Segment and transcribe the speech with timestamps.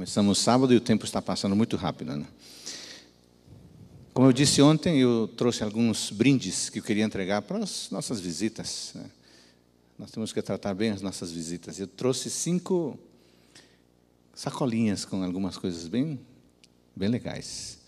[0.00, 2.16] Começamos sábado e o tempo está passando muito rápido.
[2.16, 2.24] Né?
[4.14, 8.18] Como eu disse ontem, eu trouxe alguns brindes que eu queria entregar para as nossas
[8.18, 8.92] visitas.
[8.94, 9.04] Né?
[9.98, 11.78] Nós temos que tratar bem as nossas visitas.
[11.78, 12.98] Eu trouxe cinco
[14.34, 16.18] sacolinhas com algumas coisas bem,
[16.96, 17.78] bem legais.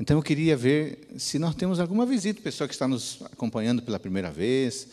[0.00, 4.00] Então eu queria ver se nós temos alguma visita, pessoa que está nos acompanhando pela
[4.00, 4.88] primeira vez,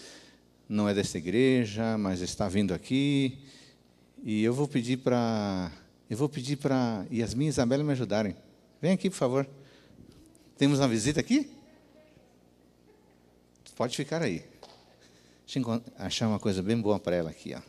[0.70, 3.40] não é desta igreja, mas está vindo aqui.
[4.24, 5.72] E eu vou pedir para
[6.10, 8.36] eu vou pedir para Yasmin e Isabela me ajudarem.
[8.82, 9.48] Vem aqui, por favor.
[10.58, 11.52] Temos uma visita aqui?
[13.76, 14.46] Pode ficar aí.
[15.46, 17.54] Deixa eu achar uma coisa bem boa para ela aqui.
[17.54, 17.62] Ó.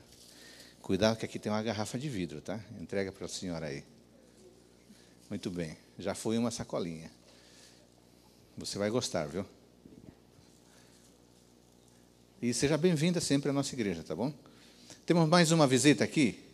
[0.80, 2.60] Cuidado que aqui tem uma garrafa de vidro, tá?
[2.80, 3.82] Entrega para a senhora aí.
[5.28, 5.76] Muito bem.
[5.98, 7.10] Já foi uma sacolinha.
[8.56, 9.44] Você vai gostar, viu?
[12.40, 14.32] E seja bem-vinda sempre à nossa igreja, tá bom?
[15.04, 16.45] Temos mais uma visita aqui?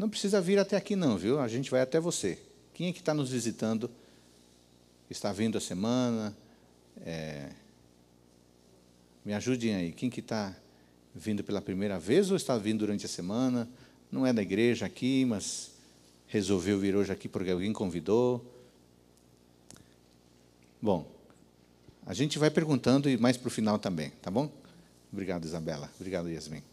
[0.00, 1.38] Não precisa vir até aqui, não, viu?
[1.38, 2.38] A gente vai até você.
[2.72, 3.90] Quem é que está nos visitando?
[5.10, 6.34] Está vindo a semana?
[7.04, 7.50] É...
[9.22, 9.92] Me ajudem aí.
[9.92, 10.56] Quem que está
[11.14, 13.68] vindo pela primeira vez ou está vindo durante a semana?
[14.10, 15.72] Não é da igreja aqui, mas
[16.28, 18.42] resolveu vir hoje aqui porque alguém convidou.
[20.80, 21.12] Bom,
[22.06, 24.50] a gente vai perguntando e mais para o final também, tá bom?
[25.12, 25.90] Obrigado, Isabela.
[25.98, 26.69] Obrigado, Yasmin.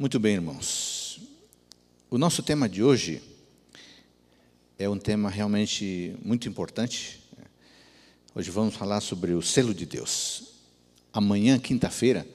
[0.00, 1.20] Muito bem, irmãos.
[2.08, 3.22] O nosso tema de hoje
[4.78, 7.20] é um tema realmente muito importante.
[8.34, 10.54] Hoje vamos falar sobre o selo de Deus.
[11.12, 12.26] Amanhã, quinta-feira,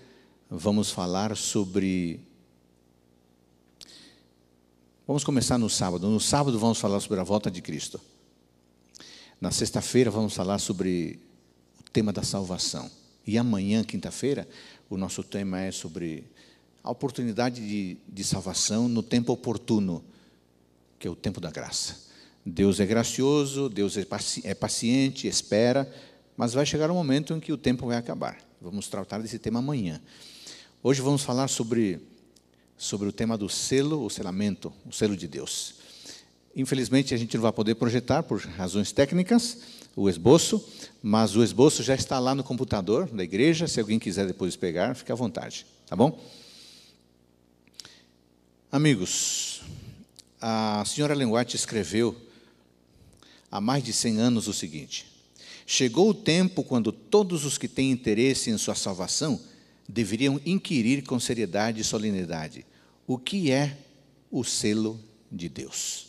[0.47, 2.19] vamos falar sobre
[5.07, 6.07] Vamos começar no sábado.
[6.07, 7.99] No sábado vamos falar sobre a volta de Cristo.
[9.41, 11.19] Na sexta-feira vamos falar sobre
[11.79, 12.91] o tema da salvação.
[13.25, 14.47] E amanhã, quinta-feira,
[14.87, 16.29] o nosso tema é sobre
[16.85, 20.03] a oportunidade de, de salvação no tempo oportuno,
[20.99, 22.05] que é o tempo da graça.
[22.45, 24.05] Deus é gracioso, Deus é,
[24.43, 25.91] é paciente, espera,
[26.37, 28.37] mas vai chegar um momento em que o tempo vai acabar.
[28.61, 29.99] Vamos tratar desse tema amanhã.
[30.83, 31.99] Hoje vamos falar sobre
[32.77, 35.75] sobre o tema do selo, o selamento, o selo de Deus.
[36.55, 39.57] Infelizmente, a gente não vai poder projetar, por razões técnicas,
[39.95, 40.63] o esboço,
[41.01, 43.67] mas o esboço já está lá no computador da igreja.
[43.67, 46.21] Se alguém quiser depois pegar, fique à vontade, tá bom?
[48.75, 49.61] Amigos,
[50.41, 52.13] a senhora Lenguate escreveu
[53.49, 55.05] há mais de 100 anos o seguinte:
[55.65, 59.39] Chegou o tempo quando todos os que têm interesse em sua salvação
[59.87, 62.65] deveriam inquirir com seriedade e solenidade
[63.07, 63.77] o que é
[64.29, 64.99] o selo
[65.31, 66.07] de Deus.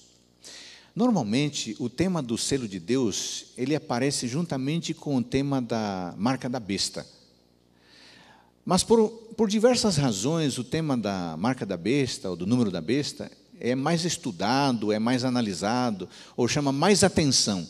[0.92, 6.48] Normalmente, o tema do selo de Deus, ele aparece juntamente com o tema da marca
[6.48, 7.06] da besta.
[8.66, 12.80] Mas por, por diversas razões, o tema da marca da besta, ou do número da
[12.80, 17.64] besta, é mais estudado, é mais analisado, ou chama mais atenção.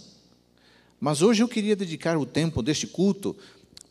[0.99, 3.37] Mas hoje eu queria dedicar o tempo deste culto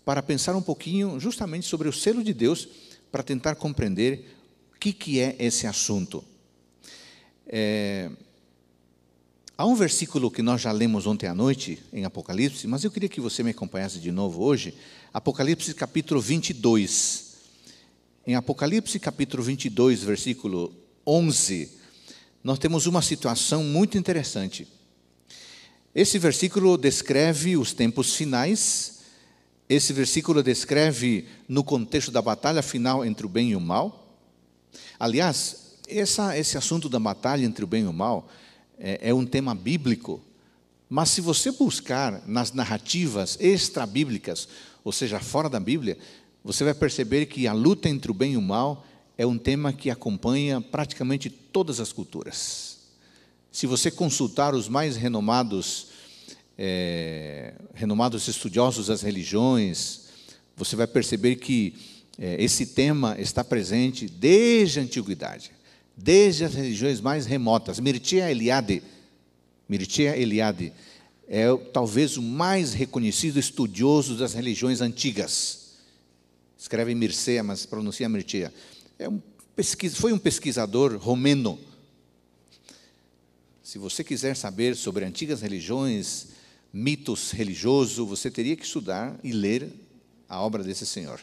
[0.04, 2.68] para pensar um pouquinho justamente sobre o selo de Deus,
[3.12, 4.36] para tentar compreender
[4.76, 6.24] o que, que é esse assunto.
[7.46, 8.10] É,
[9.58, 13.10] há um versículo que nós já lemos ontem à noite, em Apocalipse, mas eu queria
[13.10, 14.74] que você me acompanhasse de novo hoje,
[15.14, 17.36] Apocalipse capítulo 22.
[18.28, 20.74] Em Apocalipse capítulo 22, versículo
[21.06, 21.72] 11,
[22.44, 24.68] nós temos uma situação muito interessante.
[25.94, 28.96] Esse versículo descreve os tempos finais
[29.68, 34.16] esse versículo descreve no contexto da batalha final entre o bem e o mal.
[35.00, 38.30] Aliás, essa, esse assunto da batalha entre o bem e o mal
[38.80, 40.22] é, é um tema bíblico,
[40.90, 44.48] mas se você buscar nas narrativas extra-bíblicas,
[44.84, 45.98] ou seja, fora da Bíblia,
[46.44, 48.86] você vai perceber que a luta entre o bem e o mal
[49.18, 52.78] é um tema que acompanha praticamente todas as culturas.
[53.52, 55.88] Se você consultar os mais renomados
[56.58, 60.06] é, renomados estudiosos das religiões,
[60.56, 61.74] você vai perceber que
[62.18, 65.52] é, esse tema está presente desde a antiguidade,
[65.96, 67.80] desde as religiões mais remotas.
[67.80, 68.82] Mircea Eliade,
[69.68, 70.74] Mircea Eliade
[71.28, 75.76] é talvez o mais reconhecido estudioso das religiões antigas.
[76.58, 78.54] Escreve Mircea, mas pronuncia Mircea.
[79.00, 79.22] É um
[79.56, 81.58] pesquisa, foi um pesquisador romeno.
[83.64, 86.28] Se você quiser saber sobre antigas religiões,
[86.72, 89.72] mitos religioso, você teria que estudar e ler
[90.28, 91.20] a obra desse senhor.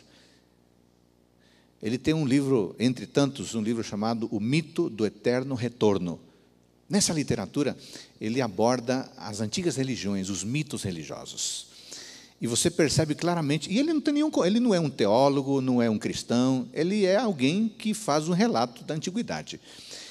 [1.82, 6.20] Ele tem um livro, entre tantos, um livro chamado O Mito do Eterno Retorno.
[6.88, 7.76] Nessa literatura,
[8.20, 11.66] ele aborda as antigas religiões, os mitos religiosos.
[12.40, 15.80] E você percebe claramente, e ele não tem nenhum, ele não é um teólogo, não
[15.80, 19.60] é um cristão, ele é alguém que faz um relato da antiguidade.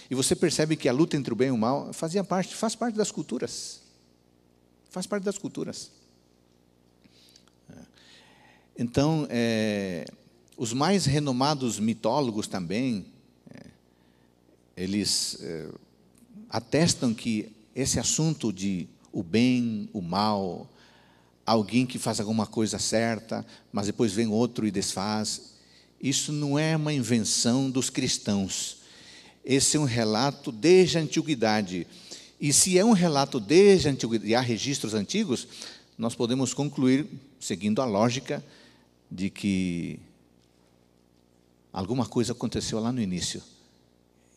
[0.09, 2.75] E você percebe que a luta entre o bem e o mal fazia parte, faz
[2.75, 3.81] parte das culturas.
[4.89, 5.91] Faz parte das culturas.
[8.77, 10.05] Então, é,
[10.57, 13.05] os mais renomados mitólogos também,
[13.53, 13.65] é,
[14.75, 15.69] eles é,
[16.49, 20.69] atestam que esse assunto de o bem, o mal,
[21.45, 25.51] alguém que faz alguma coisa certa, mas depois vem outro e desfaz,
[26.01, 28.77] isso não é uma invenção dos cristãos.
[29.43, 31.85] Esse é um relato desde a antiguidade.
[32.39, 35.47] E se é um relato desde a antiguidade, e há registros antigos,
[35.97, 37.05] nós podemos concluir,
[37.39, 38.43] seguindo a lógica,
[39.09, 39.99] de que
[41.71, 43.41] alguma coisa aconteceu lá no início.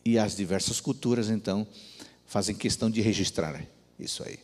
[0.03, 1.67] E as diversas culturas, então,
[2.25, 3.65] fazem questão de registrar
[3.99, 4.39] isso aí.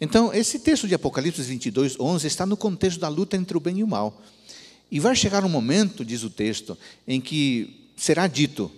[0.00, 3.78] Então, esse texto de Apocalipse 22, 11 está no contexto da luta entre o bem
[3.78, 4.22] e o mal.
[4.90, 8.70] E vai chegar um momento, diz o texto, em que será dito: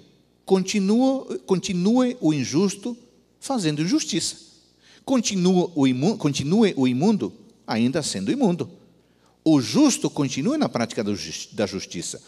[0.45, 2.97] continua, continue o injusto
[3.41, 4.37] fazendo injustiça,
[5.05, 7.33] continua o continue o imundo
[7.67, 8.71] ainda sendo imundo.
[9.45, 12.21] O justo continue na prática da justiça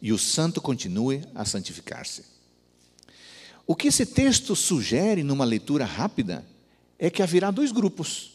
[0.00, 2.24] e o santo continue a santificar-se.
[3.66, 6.44] O que esse texto sugere numa leitura rápida
[6.98, 8.32] é que haverá dois grupos.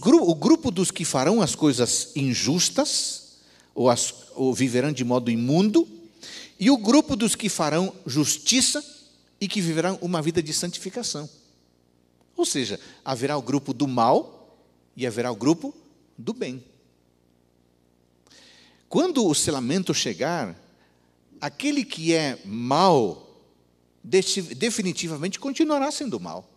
[0.00, 3.38] Gru o grupo dos que farão as coisas injustas,
[3.74, 5.88] ou, as, ou viverão de modo imundo,
[6.60, 8.84] e o grupo dos que farão justiça
[9.40, 11.28] e que viverão uma vida de santificação.
[12.36, 14.56] Ou seja, haverá o grupo do mal
[14.96, 15.74] e haverá o grupo
[16.16, 16.62] do bem.
[18.88, 20.54] Quando o selamento chegar,
[21.42, 23.28] aquele que é mal,
[24.04, 26.48] definitivamente continuará sendo mal.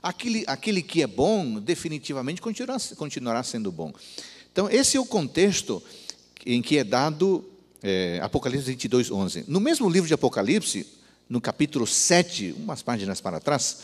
[0.00, 3.92] Aquele, aquele que é bom, definitivamente continuará, continuará sendo bom.
[4.52, 5.82] Então, esse é o contexto
[6.46, 7.44] em que é dado
[7.82, 9.44] é, Apocalipse 22, 11.
[9.48, 10.86] No mesmo livro de Apocalipse,
[11.28, 13.78] no capítulo 7, umas páginas para trás,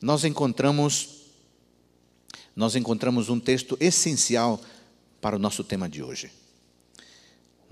[0.00, 1.26] nós encontramos,
[2.56, 4.60] nós encontramos um texto essencial
[5.20, 6.41] para o nosso tema de hoje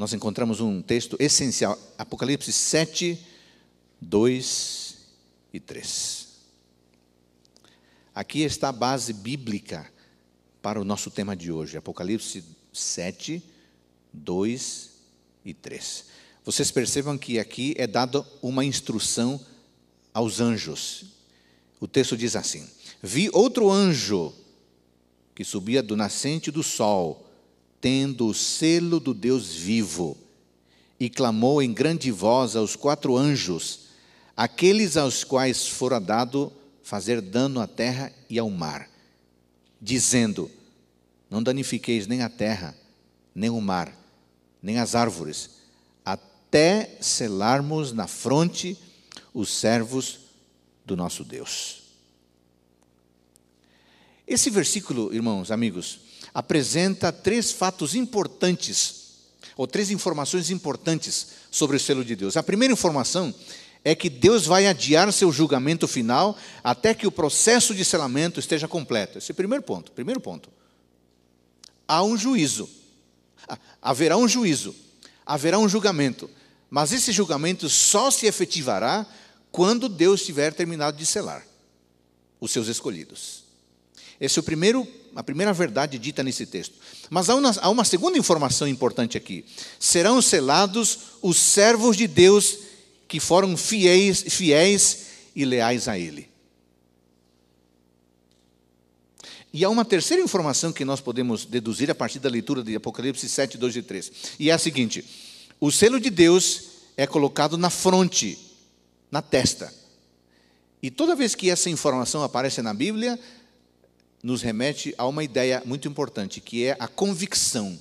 [0.01, 3.19] nós encontramos um texto essencial, Apocalipse 7,
[4.01, 4.97] 2
[5.53, 6.29] e 3.
[8.15, 9.87] Aqui está a base bíblica
[10.63, 12.43] para o nosso tema de hoje, Apocalipse
[12.73, 13.43] 7,
[14.11, 14.91] 2
[15.45, 16.05] e 3.
[16.47, 19.39] Vocês percebam que aqui é dada uma instrução
[20.15, 21.05] aos anjos.
[21.79, 22.67] O texto diz assim:
[23.03, 24.33] Vi outro anjo
[25.35, 27.30] que subia do nascente do sol
[27.81, 30.17] tendo o selo do Deus vivo,
[30.99, 33.87] e clamou em grande voz aos quatro anjos,
[34.37, 38.91] aqueles aos quais fora dado fazer dano à terra e ao mar,
[39.81, 40.51] dizendo:
[41.31, 42.77] Não danifiqueis nem a terra,
[43.35, 43.97] nem o mar,
[44.63, 45.51] nem as árvores,
[46.05, 48.77] até selarmos na fronte
[49.33, 50.19] os servos
[50.85, 51.81] do nosso Deus.
[54.27, 59.01] Esse versículo, irmãos, amigos, apresenta três fatos importantes,
[59.57, 62.37] ou três informações importantes sobre o selo de Deus.
[62.37, 63.35] A primeira informação
[63.85, 68.69] é que Deus vai adiar seu julgamento final até que o processo de selamento esteja
[68.69, 69.19] completo.
[69.19, 69.93] Esse é o primeiro ponto.
[69.93, 70.51] Primeiro ponto.
[71.89, 72.69] Há um juízo.
[73.81, 74.75] Haverá um juízo.
[75.25, 76.31] Haverá um julgamento.
[76.69, 79.07] Mas esse julgamento só se efetivará
[79.51, 81.45] quando Deus tiver terminado de selar
[82.41, 83.50] os seus escolhidos.
[84.21, 86.75] Esse é o primeiro a primeira verdade dita nesse texto.
[87.09, 89.45] Mas há uma, há uma segunda informação importante aqui.
[89.79, 92.59] Serão selados os servos de Deus
[93.09, 96.29] que foram fiéis, fiéis e leais a Ele.
[99.53, 103.29] E há uma terceira informação que nós podemos deduzir a partir da leitura de Apocalipse
[103.29, 104.13] 7, 2 e 3.
[104.39, 105.05] E é a seguinte:
[105.59, 106.63] o selo de Deus
[106.97, 108.39] é colocado na fronte,
[109.11, 109.75] na testa.
[110.81, 113.19] E toda vez que essa informação aparece na Bíblia,
[114.23, 117.79] nos remete a uma ideia muito importante, que é a convicção,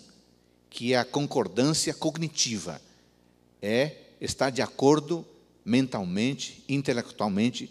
[0.70, 2.82] que é a concordância cognitiva.
[3.62, 5.26] É estar de acordo
[5.66, 7.70] mentalmente, intelectualmente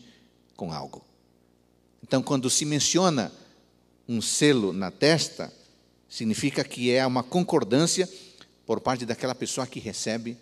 [0.56, 1.04] com algo.
[2.02, 3.32] Então, quando se menciona
[4.08, 5.52] um selo na testa,
[6.08, 8.08] significa que é uma concordância
[8.66, 10.36] por parte daquela pessoa que recebe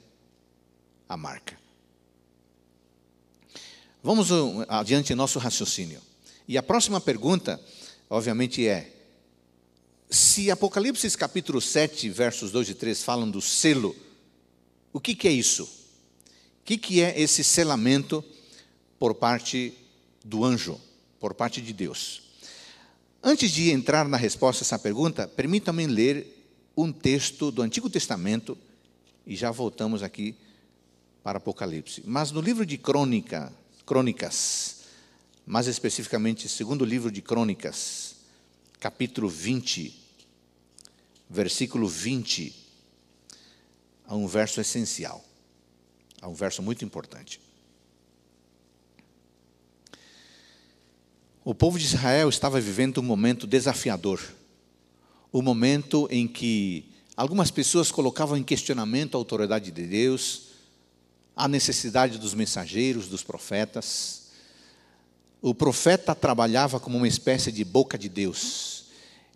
[1.09, 1.56] a marca.
[4.02, 4.28] Vamos
[4.68, 6.00] adiante em nosso raciocínio.
[6.47, 7.61] E a próxima pergunta
[8.09, 8.93] obviamente, é:
[10.09, 13.95] se Apocalipse capítulo 7, versos 2 e 3 falam do selo,
[14.93, 15.65] o que, que é isso?
[15.65, 18.25] O que, que é esse selamento
[18.99, 19.73] por parte
[20.25, 20.81] do anjo,
[21.21, 22.23] por parte de Deus?
[23.23, 26.37] Antes de entrar na resposta a essa pergunta, permita-me ler
[26.77, 28.57] um texto do Antigo Testamento
[29.27, 30.37] e já voltamos aqui
[31.23, 32.03] para Apocalipse.
[32.07, 33.53] Mas no livro de Crônica,
[33.85, 34.75] Crônicas,
[35.47, 38.17] mais especificamente, segundo livro de Crônicas,
[38.81, 39.95] capítulo 20,
[41.31, 42.53] versículo 20,
[44.09, 45.25] há um verso essencial,
[46.21, 47.41] há um verso muito importante.
[51.45, 54.21] O povo de Israel estava vivendo um momento desafiador,
[55.33, 60.47] um momento em que algumas pessoas colocavam em questionamento a autoridade de Deus,
[61.37, 64.25] a necessidade dos mensageiros, dos profetas.
[65.43, 68.85] O profeta trabalhava como uma espécie de boca de Deus.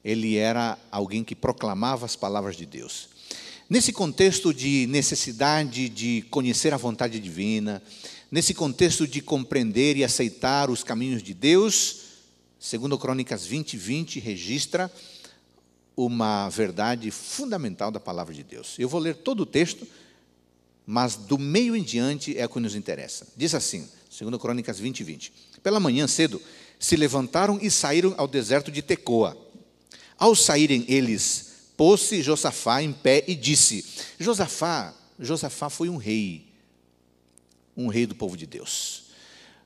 [0.02, 3.09] Ele era alguém que proclamava as palavras de Deus.
[3.69, 7.83] Nesse contexto de necessidade de conhecer a vontade divina,
[8.30, 12.00] nesse contexto de compreender e aceitar os caminhos de Deus,
[12.59, 14.90] segundo Crônicas 20, 20, registra
[15.97, 18.75] uma verdade fundamental da palavra de Deus.
[18.78, 19.87] Eu vou ler todo o texto,
[20.87, 23.28] mas do meio em diante é o que nos interessa.
[23.37, 25.33] Diz assim, segundo Crônicas 20, 20.
[25.62, 26.43] Pela manhã cedo,
[26.79, 29.37] se levantaram e saíram ao deserto de Tecoa.
[30.19, 33.85] Ao saírem eles, pôs-se Josafá em pé e disse:
[34.19, 36.50] Josafá, Josafá foi um rei
[37.76, 39.05] um rei do povo de Deus.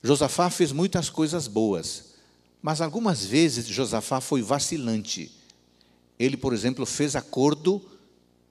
[0.03, 2.15] Josafá fez muitas coisas boas,
[2.63, 5.33] mas algumas vezes Josafá foi vacilante.
[6.19, 7.83] Ele, por exemplo, fez acordo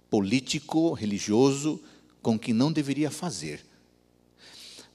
[0.10, 1.80] político, religioso,
[2.22, 3.66] com que não deveria fazer.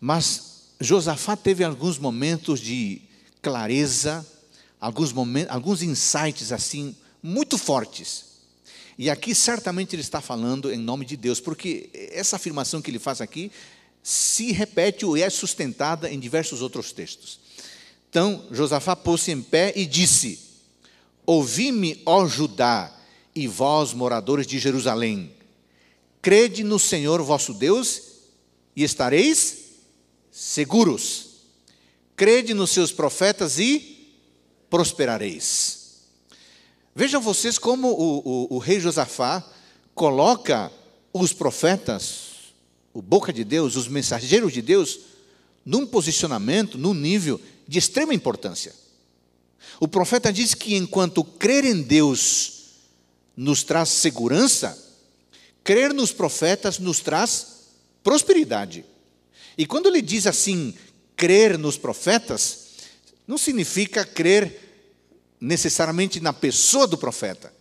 [0.01, 3.03] Mas Josafá teve alguns momentos de
[3.43, 4.27] clareza,
[4.81, 8.27] alguns, momentos, alguns insights assim, muito fortes.
[8.97, 12.99] E aqui certamente ele está falando em nome de Deus, porque essa afirmação que ele
[12.99, 13.51] faz aqui
[14.03, 17.41] se repete ou é sustentada em diversos outros textos.
[18.09, 20.39] Então, Josafá pôs-se em pé e disse:
[21.27, 22.93] Ouvi-me, ó Judá,
[23.35, 25.33] e vós, moradores de Jerusalém,
[26.23, 28.03] crede no Senhor vosso Deus
[28.75, 29.68] e estareis
[30.39, 31.27] seguros.
[32.15, 34.15] Crede nos seus profetas e
[34.71, 36.05] prosperareis.
[36.95, 39.45] Vejam vocês como o, o, o rei Josafá
[39.95, 40.71] coloca
[41.13, 42.29] os profetas
[42.93, 44.99] o boca de Deus, os mensageiros de Deus,
[45.65, 48.75] num posicionamento, num nível de extrema importância.
[49.79, 52.55] O profeta diz que enquanto crer em Deus
[53.37, 54.77] nos traz segurança,
[55.63, 57.59] crer nos profetas nos traz
[58.03, 58.85] prosperidade.
[59.59, 60.73] E quando ele diz assim,
[61.17, 62.69] crer nos profetas,
[63.27, 64.69] não significa crer
[65.41, 67.53] necessariamente na pessoa do profeta,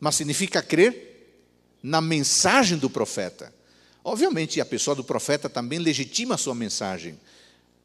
[0.00, 1.38] mas significa crer
[1.80, 3.54] na mensagem do profeta.
[4.02, 7.18] Obviamente, a pessoa do profeta também legitima a sua mensagem.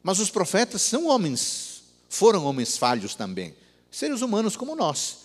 [0.02, 3.54] Mas os profetas são homens, foram homens falhos também,
[3.90, 5.18] seres humanos como nós.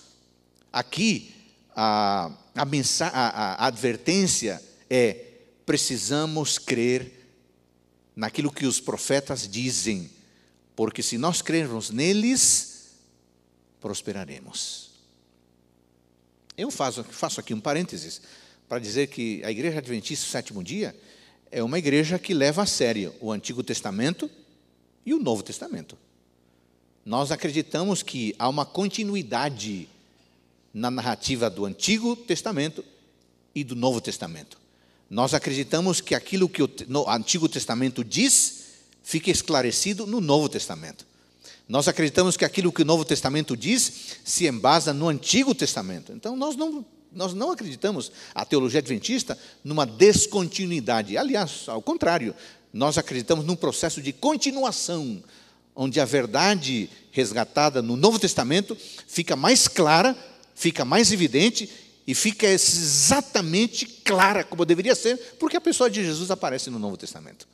[0.71, 1.33] Aqui,
[1.75, 2.63] a, a,
[3.11, 5.25] a, advertência é:
[5.65, 7.24] precisamos crer
[8.15, 10.09] naquilo que os profetas dizem,
[10.75, 12.91] porque se nós crermos neles,
[13.81, 14.91] prosperaremos.
[16.57, 18.21] Eu faço, faço aqui um parênteses
[18.67, 20.95] para dizer que a Igreja Adventista do Sétimo Dia
[21.51, 24.29] é uma igreja que leva a sério o Antigo Testamento
[25.05, 25.97] e o Novo Testamento.
[27.05, 29.87] Nós acreditamos que há uma continuidade
[30.73, 32.83] na narrativa do Antigo Testamento
[33.53, 34.64] e do Novo Testamento.
[35.09, 36.69] Nós acreditamos que aquilo que o
[37.09, 38.65] Antigo Testamento diz
[39.03, 41.05] fica esclarecido no Novo Testamento.
[41.67, 46.11] Nós acreditamos que aquilo que o Novo Testamento diz se embasa no Antigo Testamento.
[46.11, 46.85] Então, nós não
[47.15, 51.17] nós não acreditamos, a teologia adventista, numa descontinuidade.
[51.17, 52.35] Aliás, ao contrário,
[52.73, 55.23] nós acreditamos num processo de continuação,
[55.73, 60.13] onde a verdade resgatada no Novo Testamento fica mais clara,
[60.53, 61.69] fica mais evidente
[62.07, 66.97] e fica exatamente clara como deveria ser, porque a pessoa de Jesus aparece no Novo
[66.97, 67.47] Testamento.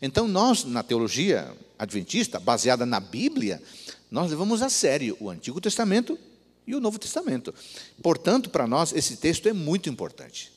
[0.00, 3.62] Então, nós, na teologia adventista, baseada na Bíblia,
[4.10, 6.18] nós levamos a sério o Antigo Testamento
[6.66, 7.54] e o Novo Testamento.
[8.02, 10.52] Portanto, para nós, esse texto é muito importante.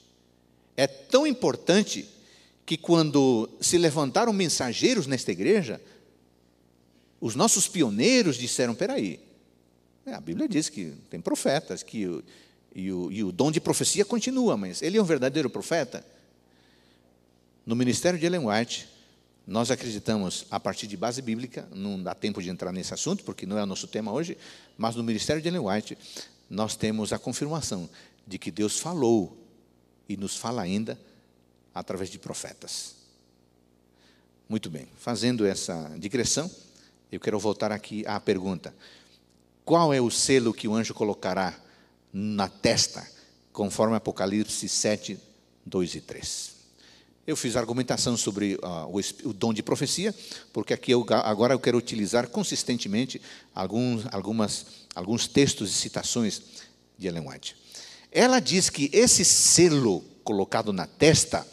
[0.76, 2.08] É tão importante
[2.66, 5.82] que, quando se levantaram mensageiros nesta igreja,
[7.20, 9.20] os nossos pioneiros disseram: peraí,
[10.06, 12.24] a Bíblia diz que tem profetas, que
[12.76, 16.06] e, o, e o dom de profecia continua, mas ele é um verdadeiro profeta?
[17.66, 18.88] No ministério de Ellen White,
[19.46, 23.46] nós acreditamos, a partir de base bíblica, não dá tempo de entrar nesse assunto, porque
[23.46, 24.38] não é o nosso tema hoje,
[24.78, 25.98] mas no ministério de Ellen White,
[26.50, 27.90] nós temos a confirmação
[28.26, 29.38] de que Deus falou
[30.08, 31.00] e nos fala ainda
[31.74, 32.96] através de profetas.
[34.50, 36.50] Muito bem, fazendo essa digressão,
[37.12, 38.74] eu quero voltar aqui à pergunta:
[39.66, 41.54] qual é o selo que o anjo colocará
[42.20, 43.08] na testa
[43.54, 45.20] conforme Apocalipse 7,
[45.64, 46.52] 2 e 3.
[47.28, 50.16] Eu fiz argumentação sobre uh, o, o, dom de profecia,
[50.52, 53.22] porque aqui eu, agora eu quero utilizar consistentemente
[53.54, 56.42] alguns, algumas, alguns textos e citações
[56.98, 57.56] de Ellen White.
[58.12, 61.46] Ela diz que esse selo colocado na testa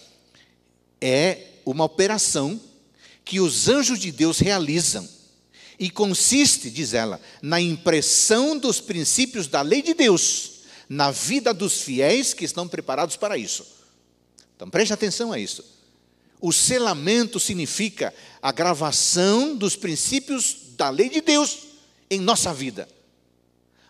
[0.98, 2.58] é uma operação
[3.22, 5.06] que os anjos de Deus realizam
[5.78, 10.53] e consiste, diz ela, na impressão dos princípios da lei de Deus
[10.88, 13.66] na vida dos fiéis que estão preparados para isso.
[14.56, 15.64] Então preste atenção a isso.
[16.40, 18.12] O selamento significa
[18.42, 21.58] a gravação dos princípios da lei de Deus
[22.10, 22.88] em nossa vida.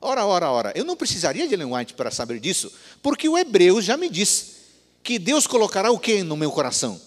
[0.00, 2.70] Ora, ora, ora, eu não precisaria de Ellen White para saber disso,
[3.02, 4.54] porque o hebreu já me disse
[5.02, 7.00] que Deus colocará o que no meu coração?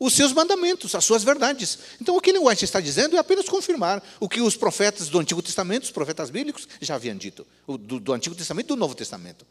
[0.00, 1.78] Os seus mandamentos, as suas verdades.
[2.00, 5.42] Então, o que White está dizendo é apenas confirmar o que os profetas do Antigo
[5.42, 9.44] Testamento, os profetas bíblicos, já haviam dito, do, do Antigo Testamento e do Novo Testamento.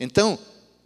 [0.00, 0.38] Então,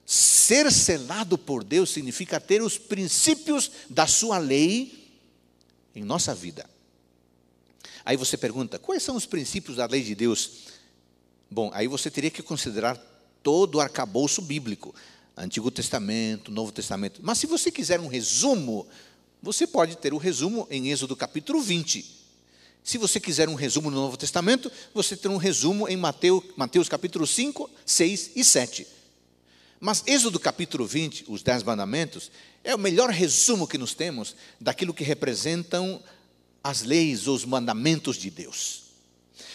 [0.05, 5.07] ser selado por Deus significa ter os princípios da sua lei
[5.95, 6.69] em nossa vida.
[8.05, 10.51] Aí você pergunta: quais são os princípios da lei de Deus?
[11.51, 12.97] Bom, aí você teria que considerar
[13.43, 14.95] todo o arcabouço bíblico,
[15.39, 17.21] Antigo Testamento, Novo Testamento.
[17.23, 18.87] Mas se você quiser um resumo,
[19.41, 22.19] você pode ter o resumo em Êxodo capítulo 20.
[22.83, 26.89] Se você quiser um resumo no Novo Testamento, você tem um resumo em Mateus, Mateus
[26.89, 28.87] capítulo 5, 6 e 7.
[29.79, 32.33] Mas Êxodo capítulo 20, os Dez Mandamentos,
[32.65, 36.03] é o melhor resumo que nós temos daquilo que representam
[36.65, 38.85] as leis, os mandamentos de Deus.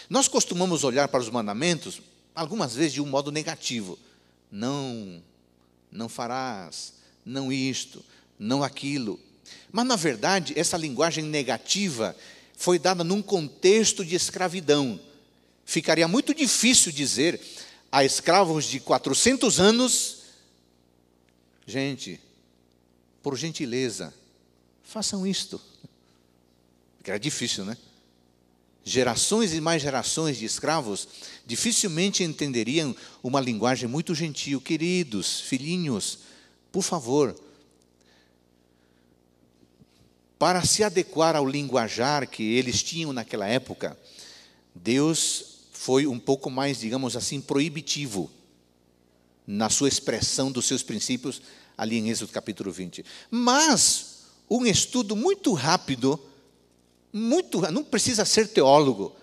[0.10, 2.02] Nós costumamos olhar para os mandamentos,
[2.34, 4.00] algumas vezes de um modo negativo.
[4.50, 5.22] Não,
[5.94, 6.94] não farás,
[7.26, 8.04] não isto,
[8.38, 9.20] não aquilo.
[9.72, 12.16] Mas, na verdade, essa linguagem negativa
[12.58, 15.00] foi dada num contexto de escravidão.
[15.66, 17.40] Ficaria muito difícil dizer
[17.92, 20.18] a escravos de 400 anos:
[21.66, 22.20] gente,
[23.22, 24.14] por gentileza,
[24.84, 25.62] façam isto.
[26.98, 27.78] Porque era difícil, né?
[28.86, 31.08] Gerações e mais gerações de escravos
[31.46, 34.60] dificilmente entenderiam uma linguagem muito gentil.
[34.60, 36.20] Queridos, filhinhos,
[36.72, 37.36] por favor,
[40.38, 43.98] para se adequar ao linguajar que eles tinham naquela época,
[44.76, 48.30] Deus foi um pouco mais, digamos assim, proibitivo
[49.48, 51.42] na sua expressão dos seus princípios
[51.78, 53.06] ali em Êxodo capítulo 20.
[53.32, 56.20] Mas um estudo muito rápido
[57.14, 59.16] muito, não precisa ser teólogo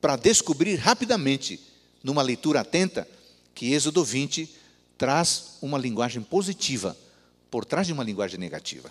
[0.00, 1.60] para descobrir rapidamente,
[2.02, 3.06] numa leitura atenta,
[3.54, 4.48] que Êxodo 20
[4.96, 6.96] traz uma linguagem positiva
[7.50, 8.90] por trás de uma linguagem negativa.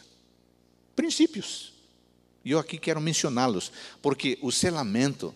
[0.96, 1.74] Princípios.
[2.44, 5.34] E eu aqui quero mencioná-los, porque o selamento,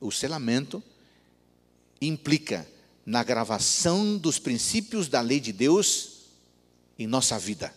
[0.00, 0.82] o selamento
[2.00, 2.68] implica
[3.04, 6.10] na gravação dos princípios da lei de Deus
[6.96, 7.74] em nossa vida,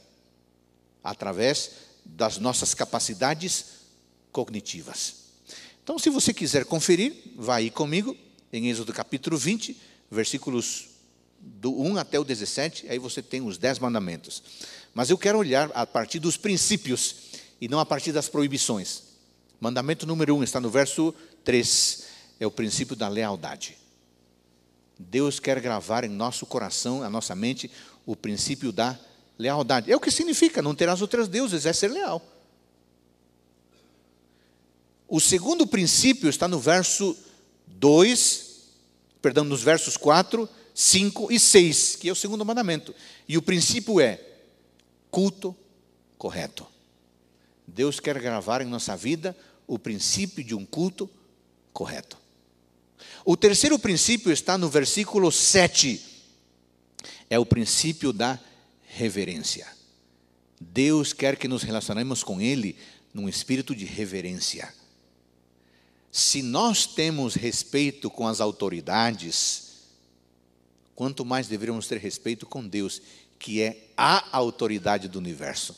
[1.04, 1.72] através
[2.06, 3.77] das nossas capacidades
[4.38, 5.16] cognitivas.
[5.84, 8.16] Então, se você quiser conferir, vá aí comigo,
[8.54, 9.76] em Êxodo capítulo 20,
[10.12, 10.90] versículos
[11.40, 14.44] do 1 até o 17, aí você tem os 10 mandamentos.
[14.94, 17.16] Mas eu quero olhar a partir dos princípios
[17.60, 19.02] e não a partir das proibições.
[19.60, 22.04] Mandamento número 1 está no verso 3,
[22.40, 23.76] é o princípio da lealdade.
[25.00, 27.72] Deus quer gravar em nosso coração, a nossa mente,
[28.06, 29.00] o princípio da
[29.36, 29.92] lealdade.
[29.92, 32.37] É o que significa, não terás outros deuses, é ser leal.
[35.08, 37.16] O segundo princípio está no verso
[37.68, 38.46] 2,
[39.22, 42.94] perdão, nos versos 4, 5 e 6, que é o segundo mandamento.
[43.28, 44.22] E o princípio é
[45.10, 45.56] culto
[46.18, 46.68] correto.
[47.66, 51.10] Deus quer gravar em nossa vida o princípio de um culto
[51.72, 52.18] correto.
[53.24, 56.02] O terceiro princípio está no versículo 7.
[57.30, 58.40] É o princípio da
[58.84, 59.68] reverência.
[60.60, 62.76] Deus quer que nos relacionemos com Ele
[63.14, 64.74] num espírito de reverência.
[66.12, 69.68] Se nós temos respeito com as autoridades,
[70.96, 73.02] quanto mais deveríamos ter respeito com Deus,
[73.38, 75.76] que é a autoridade do universo.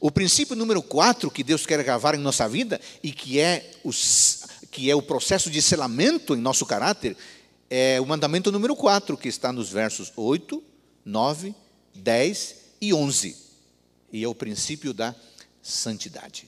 [0.00, 3.70] O princípio número 4 que Deus quer gravar em nossa vida e que é,
[4.70, 7.16] que é o processo de selamento em nosso caráter
[7.74, 10.62] é o mandamento número 4, que está nos versos 8,
[11.06, 11.54] 9,
[11.94, 13.36] 10 e 11.
[14.12, 15.14] E é o princípio da
[15.62, 16.46] santidade.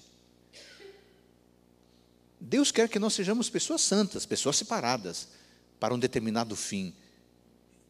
[2.47, 5.29] Deus quer que nós sejamos pessoas santas, pessoas separadas
[5.81, 6.93] para um determinado fim.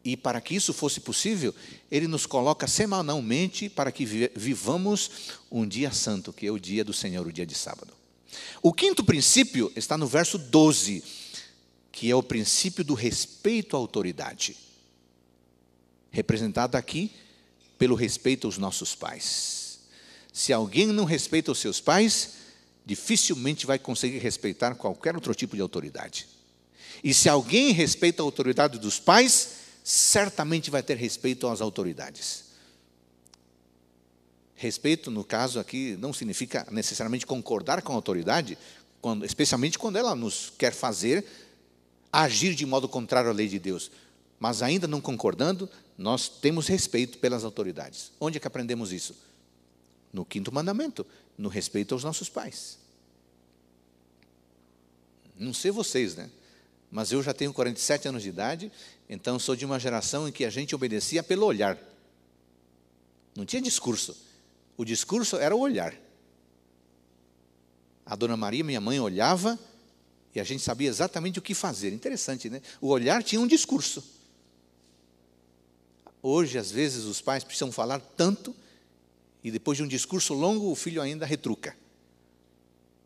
[0.01, 1.53] E para que isso fosse possível,
[1.91, 5.11] Ele nos coloca semanalmente para que vivamos
[5.51, 7.93] um dia santo, que é o dia do Senhor, o dia de sábado.
[8.61, 11.03] O quinto princípio está no verso 12,
[11.91, 14.55] que é o princípio do respeito à autoridade.
[16.11, 17.11] representada aqui
[17.77, 19.79] pelo respeito aos nossos pais.
[20.31, 22.44] Se alguém não respeita os seus pais,
[22.85, 26.27] dificilmente vai conseguir respeitar qualquer outro tipo de autoridade.
[27.03, 32.45] E se alguém respeita a autoridade dos pais, certamente vai ter respeito às autoridades.
[34.55, 38.57] Respeito, no caso aqui, não significa necessariamente concordar com a autoridade,
[39.01, 41.25] quando, especialmente quando ela nos quer fazer
[42.11, 43.91] agir de modo contrário à lei de Deus.
[44.39, 48.11] Mas ainda não concordando, nós temos respeito pelas autoridades.
[48.19, 49.15] Onde é que aprendemos isso?
[50.13, 51.05] No quinto mandamento,
[51.37, 52.77] no respeito aos nossos pais.
[55.37, 56.29] Não sei vocês, né?
[56.89, 58.71] Mas eu já tenho 47 anos de idade,
[59.09, 61.77] então sou de uma geração em que a gente obedecia pelo olhar.
[63.35, 64.15] Não tinha discurso.
[64.77, 65.93] O discurso era o olhar.
[68.05, 69.59] A dona Maria, minha mãe, olhava
[70.33, 71.91] e a gente sabia exatamente o que fazer.
[71.91, 72.61] Interessante, né?
[72.79, 74.03] O olhar tinha um discurso.
[76.21, 78.55] Hoje, às vezes, os pais precisam falar tanto
[79.45, 81.77] e depois de um discurso longo, o filho ainda retruca.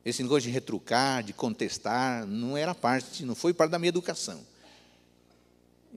[0.06, 4.40] Esse negócio de retrucar, de contestar, não era parte, não foi parte da minha educação.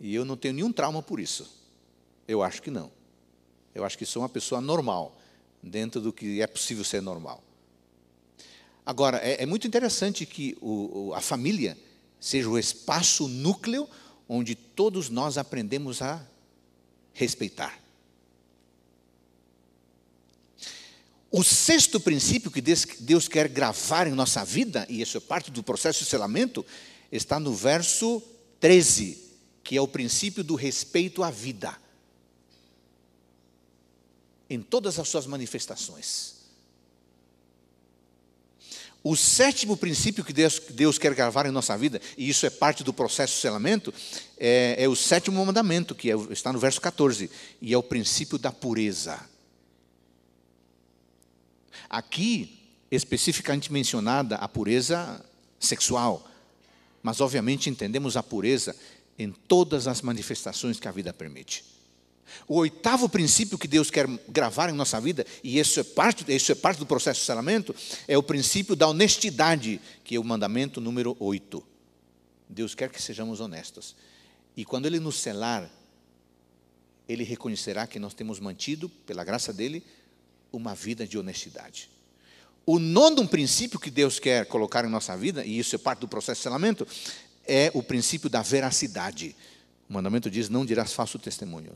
[0.01, 1.49] E eu não tenho nenhum trauma por isso.
[2.27, 2.91] Eu acho que não.
[3.73, 5.17] Eu acho que sou uma pessoa normal,
[5.63, 7.41] dentro do que é possível ser normal.
[8.85, 11.79] Agora, é, é muito interessante que o, o, a família
[12.19, 13.89] seja o espaço núcleo
[14.29, 16.21] onde todos nós aprendemos a
[17.13, 17.82] respeitar.
[21.35, 25.63] O sexto princípio que Deus quer gravar em nossa vida, e isso é parte do
[25.63, 26.65] processo de selamento,
[27.11, 28.23] está no verso
[28.61, 29.19] 13,
[29.65, 31.75] que é o princípio do respeito à vida.
[34.51, 36.35] Em todas as suas manifestações.
[39.03, 42.85] O sétimo princípio que Deus, Deus, quer gravar em nossa vida, e isso é parte
[42.85, 43.93] do processo de selamento,
[44.37, 48.37] é, é o sétimo mandamento, que é, está no verso 14, e é o princípio
[48.37, 49.32] da pureza.
[51.93, 52.59] Aqui,
[52.91, 55.23] especificamente mencionada a pureza
[55.61, 56.27] sexual,
[57.03, 58.75] mas obviamente entendemos a pureza
[59.19, 61.65] em todas as manifestações que a vida permite.
[62.49, 66.51] O oitavo princípio que Deus quer gravar em nossa vida, e isso é parte, isso
[66.51, 67.75] é parte do processo de selamento,
[68.09, 71.63] é o princípio da honestidade, que é o mandamento número oito.
[72.49, 73.95] Deus quer que sejamos honestos.
[74.57, 75.71] E quando Ele nos selar,
[77.07, 79.85] Ele reconhecerá que nós temos mantido, pela graça dEle,
[80.53, 81.91] uma vida de honestidade.
[82.65, 86.09] O nono princípio que Deus quer colocar em nossa vida, e isso é parte do
[86.09, 86.87] processo de selamento,
[87.45, 89.35] é o princípio da veracidade.
[89.89, 91.73] O mandamento diz: não dirás falso testemunho.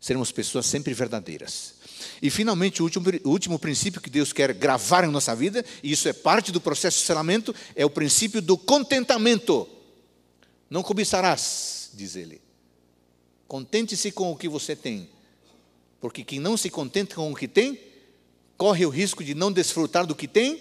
[0.00, 1.74] Seremos pessoas sempre verdadeiras.
[2.20, 5.92] E, finalmente, o último, o último princípio que Deus quer gravar em nossa vida, e
[5.92, 9.68] isso é parte do processo de selamento, é o princípio do contentamento.
[10.68, 12.40] Não cobiçarás, diz ele.
[13.48, 15.08] Contente-se com o que você tem,
[16.00, 17.80] porque quem não se contenta com o que tem,
[18.56, 20.60] corre o risco de não desfrutar do que tem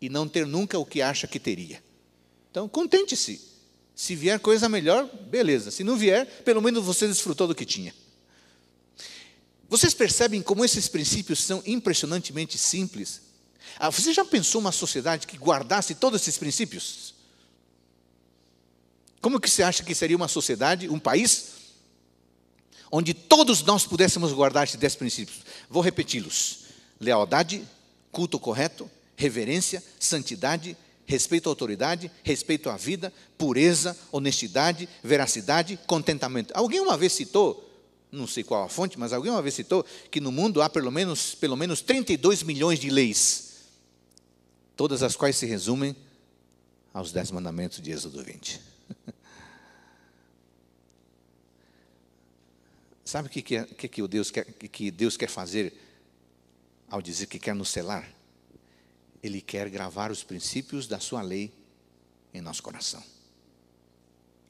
[0.00, 1.82] e não ter nunca o que acha que teria.
[2.50, 3.52] Então, contente-se.
[3.94, 5.70] Se vier coisa melhor, beleza.
[5.70, 7.94] Se não vier, pelo menos você desfrutou do que tinha.
[9.68, 13.22] Vocês percebem como esses princípios são impressionantemente simples?
[13.78, 17.14] Ah, você já pensou uma sociedade que guardasse todos esses princípios?
[19.20, 21.52] Como que você acha que seria uma sociedade, um país,
[22.90, 25.38] onde todos nós pudéssemos guardar esses dez princípios?
[25.70, 26.61] Vou repeti-los
[27.02, 27.68] lealdade,
[28.12, 36.52] culto correto, reverência, santidade, respeito à autoridade, respeito à vida, pureza, honestidade, veracidade, contentamento.
[36.56, 37.68] Alguém uma vez citou,
[38.10, 40.92] não sei qual a fonte, mas alguém uma vez citou que no mundo há pelo
[40.92, 43.52] menos, pelo menos 32 milhões de leis,
[44.76, 45.96] todas as quais se resumem
[46.94, 48.60] aos dez mandamentos de Êxodo 20.
[53.04, 55.74] Sabe o que, que, que, que Deus quer, que Deus quer fazer
[56.92, 58.06] ao dizer que quer nos selar,
[59.22, 61.50] Ele quer gravar os princípios da Sua lei
[62.34, 63.02] em nosso coração.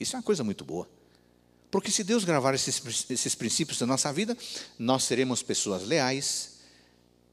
[0.00, 0.90] Isso é uma coisa muito boa.
[1.70, 4.36] Porque se Deus gravar esses, esses princípios na nossa vida,
[4.76, 6.54] nós seremos pessoas leais,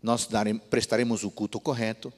[0.02, 2.14] nós daremos, prestaremos o culto correto,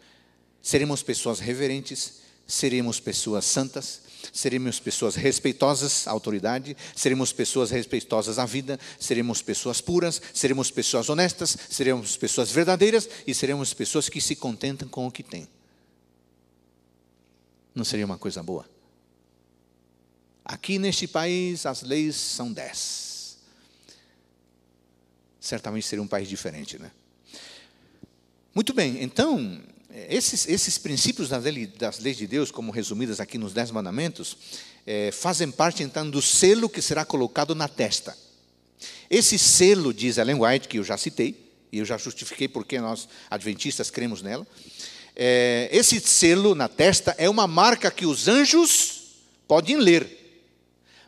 [0.62, 4.02] seremos pessoas reverentes, seremos pessoas santas,
[4.34, 11.08] seremos pessoas respeitosas à autoridade, seremos pessoas respeitosas à vida, seremos pessoas puras, seremos pessoas
[11.08, 15.48] honestas, seremos pessoas verdadeiras e seremos pessoas que se contentam com o que têm.
[17.74, 18.70] Não seria uma coisa boa?
[20.44, 23.38] Aqui neste país as leis são dez.
[25.40, 26.92] Certamente seria um país diferente, né?
[28.54, 29.64] Muito bem, então,
[30.10, 31.44] esses, esses princípios das,
[31.78, 34.38] das leis de Deus, como resumidas aqui nos Dez Mandamentos,
[34.86, 38.18] é, fazem parte então do selo que será colocado na testa.
[39.10, 41.36] Esse selo, diz Ellen White, que eu já citei,
[41.72, 44.48] e eu já justifiquei porque nós, adventistas, cremos nela.
[45.16, 49.02] É, esse selo na testa é uma marca que os anjos
[49.48, 50.44] podem ler,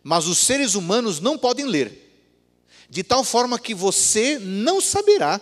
[0.04, 2.12] mas os seres humanos não podem ler,
[2.90, 5.40] de tal forma que você não saberá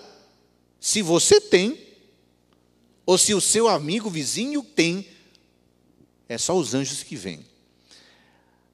[0.80, 1.90] se você tem
[3.06, 5.08] ou se o seu amigo vizinho tem.
[6.28, 7.46] É só os anjos que vêm.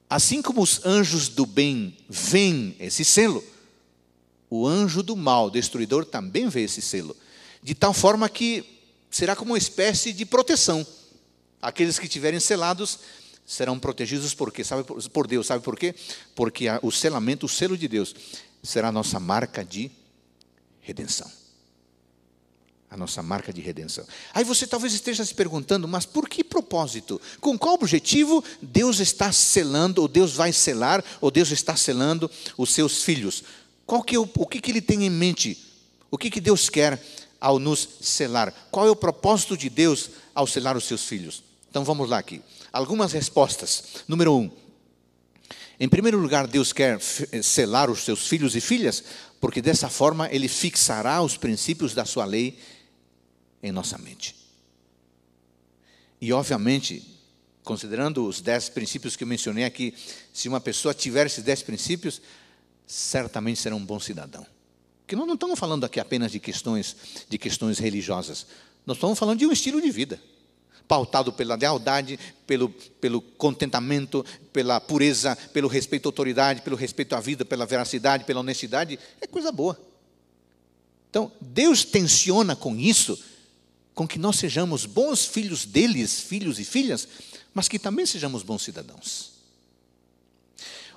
[0.09, 3.43] Assim como os anjos do bem veem esse selo,
[4.49, 7.15] o anjo do mal, destruidor, também vê esse selo.
[7.61, 8.63] De tal forma que
[9.09, 10.85] será como uma espécie de proteção.
[11.61, 12.99] Aqueles que tiverem selados
[13.45, 14.63] serão protegidos por quê?
[14.63, 15.47] Sabe, por Deus.
[15.47, 15.95] Sabe por quê?
[16.35, 18.15] Porque o selamento, o selo de Deus,
[18.63, 19.91] será a nossa marca de
[20.79, 21.29] redenção.
[22.89, 24.05] A nossa marca de redenção.
[24.33, 27.19] Aí você talvez esteja se perguntando, mas por que propósito?
[27.41, 32.73] Com qual objetivo Deus está selando, ou Deus vai selar, ou Deus está selando os
[32.73, 33.43] seus filhos?
[33.85, 35.57] Qual que é o, o que, que ele tem em mente?
[36.09, 37.01] O que, que Deus quer
[37.41, 38.53] ao nos selar?
[38.71, 41.43] Qual é o propósito de Deus ao selar os seus filhos?
[41.69, 42.41] Então vamos lá aqui.
[42.71, 43.83] Algumas respostas.
[44.07, 44.49] Número um.
[45.79, 46.99] Em primeiro lugar, Deus quer
[47.31, 49.03] eh, selar os seus filhos e filhas,
[49.39, 52.57] porque dessa forma ele fixará os princípios da sua lei
[53.61, 54.35] em nossa mente.
[56.19, 57.03] E, obviamente,
[57.63, 59.93] considerando os dez princípios que eu mencionei aqui,
[60.33, 62.21] se uma pessoa tiver esses dez princípios,
[62.85, 64.45] certamente será um bom cidadão.
[65.01, 66.95] Porque nós não estamos falando aqui apenas de questões,
[67.29, 68.47] de questões religiosas.
[68.85, 70.21] Nós estamos falando de um estilo de vida,
[70.87, 77.19] pautado pela lealdade, pelo, pelo contentamento, pela pureza, pelo respeito à autoridade, pelo respeito à
[77.19, 78.97] vida, pela veracidade, pela honestidade.
[79.21, 79.79] É coisa boa.
[81.09, 83.17] Então, Deus tensiona com isso,
[83.97, 87.07] com que nós sejamos bons filhos deles, filhos e filhas,
[87.51, 89.31] mas que também sejamos bons cidadãos.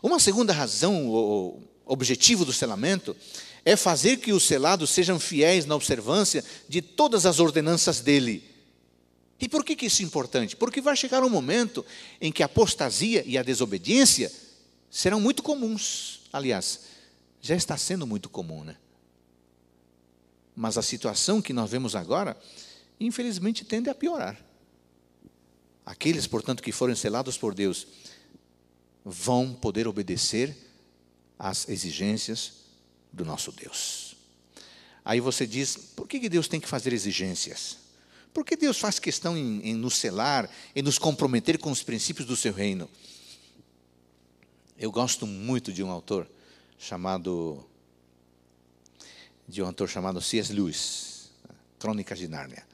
[0.02, 3.16] Uma segunda razão, ou objetivo do selamento,
[3.64, 8.44] é fazer que os selados sejam fiéis na observância de todas as ordenanças dele.
[9.40, 10.54] E por que isso é importante?
[10.54, 11.82] Porque vai chegar um momento
[12.20, 14.30] em que a apostasia e a desobediência
[14.90, 16.20] serão muito comuns.
[16.30, 16.80] Aliás,
[17.40, 18.76] já está sendo muito comum, né?
[20.54, 22.36] Mas a situação que nós vemos agora,
[23.00, 24.38] infelizmente, tende a piorar.
[25.84, 27.86] Aqueles, portanto, que forem selados por Deus,
[29.04, 30.56] vão poder obedecer
[31.38, 32.52] às exigências
[33.12, 34.14] do nosso Deus.
[35.04, 37.78] Aí você diz: por que Deus tem que fazer exigências?
[38.32, 42.26] Por que Deus faz questão em, em nos selar, em nos comprometer com os princípios
[42.26, 42.88] do seu reino?
[44.78, 46.28] Eu gosto muito de um autor
[46.78, 47.66] chamado
[49.48, 50.52] de um autor chamado C.S.
[50.52, 51.32] Lewis,
[51.80, 52.64] Crônicas de Nárnia.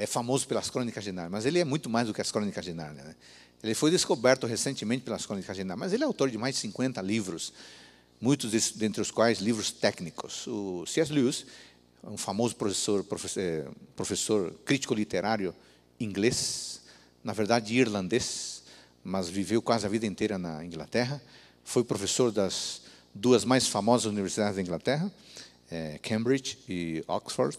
[0.00, 2.64] É famoso pelas Crônicas de Nárnia, mas ele é muito mais do que as Crônicas
[2.64, 3.04] de Nárnia.
[3.04, 3.14] Né?
[3.62, 6.62] Ele foi descoberto recentemente pelas Crônicas de Nárnia, mas ele é autor de mais de
[6.62, 7.52] 50 livros,
[8.18, 10.46] muitos dentre os quais livros técnicos.
[10.46, 11.12] O C.S.
[11.12, 11.44] Lewis,
[12.02, 15.54] um famoso professor, professor, eh, professor crítico literário
[16.00, 16.80] inglês,
[17.22, 18.62] na verdade irlandês,
[19.04, 21.20] mas viveu quase a vida inteira na Inglaterra,
[21.62, 22.80] foi professor das
[23.14, 25.12] duas mais famosas universidades da Inglaterra,
[25.70, 27.58] é, Cambridge e Oxford.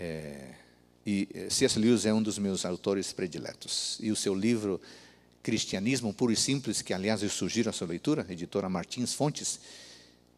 [0.00, 0.54] É,
[1.04, 1.76] e eh, C.S.
[1.78, 3.98] Lewis é um dos meus autores prediletos.
[4.00, 4.80] E o seu livro
[5.42, 9.58] Cristianismo Puro e Simples, que aliás eu sugiro a sua leitura, editora Martins Fontes.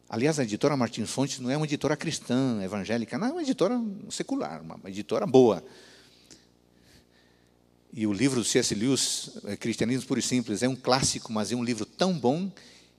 [0.09, 3.79] Aliás, a editora Martins Fontes não é uma editora cristã, evangélica, não, é uma editora
[4.09, 5.63] secular, uma editora boa.
[7.93, 8.73] E o livro do C.S.
[8.73, 12.51] Lewis, eh, Cristianismo Puro e Simples, é um clássico, mas é um livro tão bom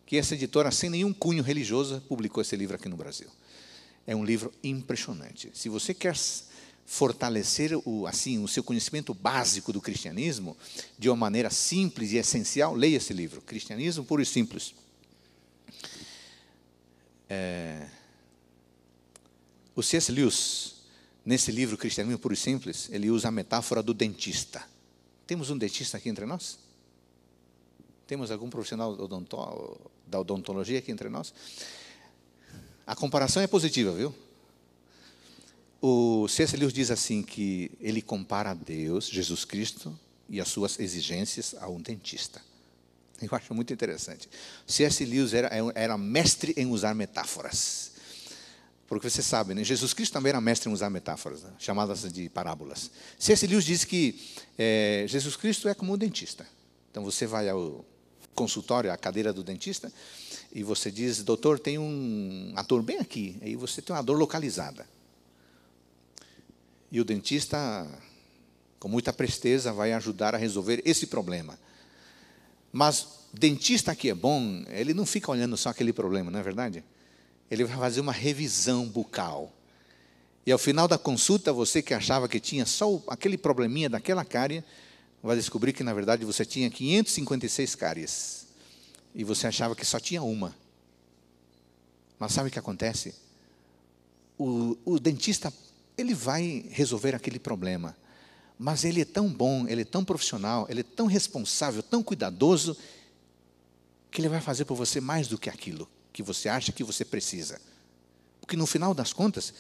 [0.06, 3.30] que essa editora, sem nenhum cunho religioso, publicou esse livro aqui no Brasil.
[4.06, 5.50] É um livro impressionante.
[5.54, 6.14] Se você quer
[6.84, 10.56] fortalecer o, assim, o seu conhecimento básico do cristianismo
[10.98, 14.74] de uma maneira simples e essencial, leia esse livro, Cristianismo Puro e Simples.
[17.28, 17.88] É,
[19.74, 20.12] o C.S.
[20.12, 20.74] Lewis,
[21.24, 24.62] nesse livro Cristianismo Puro e Simples, ele usa a metáfora do dentista.
[25.26, 26.58] Temos um dentista aqui entre nós?
[28.06, 28.94] Temos algum profissional
[30.06, 31.32] da odontologia aqui entre nós?
[32.86, 34.14] A comparação é positiva, viu?
[35.84, 36.56] O C.S.
[36.56, 41.80] Lewis diz assim que ele compara Deus, Jesus Cristo, e as suas exigências a um
[41.80, 42.40] dentista.
[43.20, 44.28] Eu acho muito interessante.
[44.64, 45.04] C.S.
[45.04, 47.90] Lewis era, era mestre em usar metáforas.
[48.86, 49.64] Porque você sabe, né?
[49.64, 51.50] Jesus Cristo também era mestre em usar metáforas, né?
[51.58, 52.88] chamadas de parábolas.
[53.18, 53.44] C.S.
[53.48, 54.20] Lewis diz que
[54.56, 56.46] é, Jesus Cristo é como um dentista.
[56.92, 57.84] Então você vai ao
[58.36, 59.92] consultório, à cadeira do dentista,
[60.52, 63.36] e você diz, doutor, tem um, uma dor bem aqui.
[63.42, 64.86] Aí você tem uma dor localizada.
[66.92, 67.88] E o dentista,
[68.78, 71.58] com muita presteza, vai ajudar a resolver esse problema.
[72.70, 76.84] Mas dentista que é bom, ele não fica olhando só aquele problema, não é verdade?
[77.50, 79.50] Ele vai fazer uma revisão bucal.
[80.44, 84.62] E ao final da consulta, você que achava que tinha só aquele probleminha daquela cárie,
[85.22, 88.46] vai descobrir que na verdade você tinha 556 cáries.
[89.14, 90.54] E você achava que só tinha uma.
[92.18, 93.14] Mas sabe o que acontece?
[94.36, 95.50] O, o dentista,
[96.02, 97.96] ele vai resolver aquele problema.
[98.58, 102.76] Mas ele é tão bom, ele é tão profissional, ele é tão responsável, tão cuidadoso,
[104.10, 107.04] que ele vai fazer por você mais do que aquilo que você acha que você
[107.04, 107.60] precisa.
[108.40, 109.54] Porque no final das contas,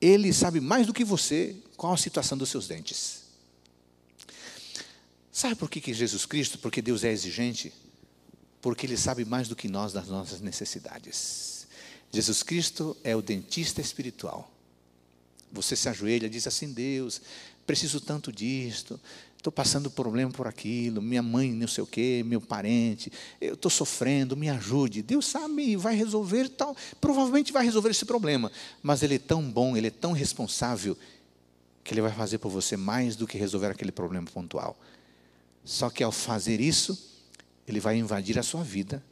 [0.00, 3.24] ele sabe mais do que você qual a situação dos seus dentes.
[5.32, 7.72] Sabe por que, que Jesus Cristo, porque Deus é exigente?
[8.60, 11.66] Porque Ele sabe mais do que nós das nossas necessidades.
[12.12, 14.52] Jesus Cristo é o dentista espiritual.
[15.52, 17.20] Você se ajoelha diz assim: Deus,
[17.66, 19.00] preciso tanto disto,
[19.36, 23.70] estou passando problema por aquilo, minha mãe não sei o quê, meu parente, eu estou
[23.70, 25.02] sofrendo, me ajude.
[25.02, 28.50] Deus sabe, vai resolver tal, provavelmente vai resolver esse problema,
[28.82, 30.96] mas Ele é tão bom, Ele é tão responsável,
[31.84, 34.78] que Ele vai fazer por você mais do que resolver aquele problema pontual.
[35.64, 36.98] Só que ao fazer isso,
[37.66, 39.02] Ele vai invadir a sua vida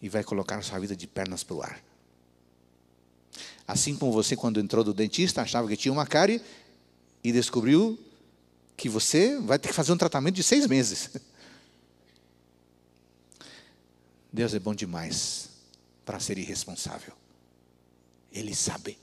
[0.00, 1.87] e vai colocar a sua vida de pernas para o ar.
[3.68, 6.40] Assim como você, quando entrou do dentista, achava que tinha uma cárie
[7.22, 7.98] e descobriu
[8.74, 11.10] que você vai ter que fazer um tratamento de seis meses.
[14.32, 15.50] Deus é bom demais
[16.02, 17.12] para ser irresponsável.
[18.32, 18.96] Ele sabe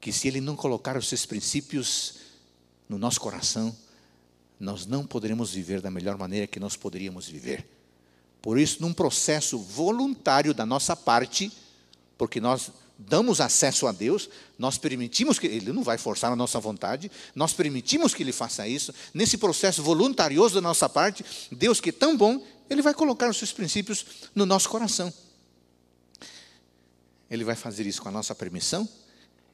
[0.00, 2.16] que se Ele não colocar os seus princípios
[2.88, 3.76] no nosso coração,
[4.58, 7.64] nós não poderemos viver da melhor maneira que nós poderíamos viver.
[8.40, 11.52] Por isso, num processo voluntário da nossa parte,
[12.18, 14.28] porque nós damos acesso a Deus,
[14.58, 18.66] nós permitimos que Ele não vai forçar a nossa vontade, nós permitimos que Ele faça
[18.66, 23.28] isso, nesse processo voluntarioso da nossa parte, Deus que é tão bom, Ele vai colocar
[23.28, 25.12] os seus princípios no nosso coração.
[27.30, 28.88] Ele vai fazer isso com a nossa permissão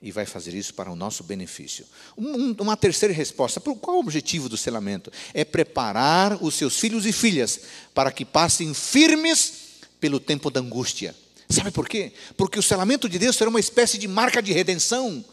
[0.00, 1.84] e vai fazer isso para o nosso benefício.
[2.16, 5.12] Um, uma terceira resposta: qual o objetivo do selamento?
[5.34, 7.60] É preparar os seus filhos e filhas
[7.94, 9.68] para que passem firmes
[10.00, 11.14] pelo tempo da angústia.
[11.48, 12.12] Sabe por quê?
[12.36, 15.24] Porque o selamento de Deus será uma espécie de marca de redenção.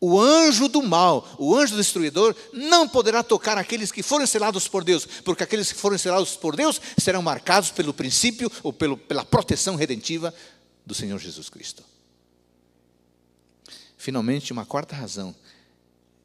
[0.00, 4.84] O anjo do mal, o anjo destruidor, não poderá tocar aqueles que foram selados por
[4.84, 9.24] Deus, porque aqueles que foram selados por Deus serão marcados pelo princípio ou pelo, pela
[9.24, 10.32] proteção redentiva
[10.86, 11.82] do Senhor Jesus Cristo.
[13.96, 15.34] Finalmente, uma quarta razão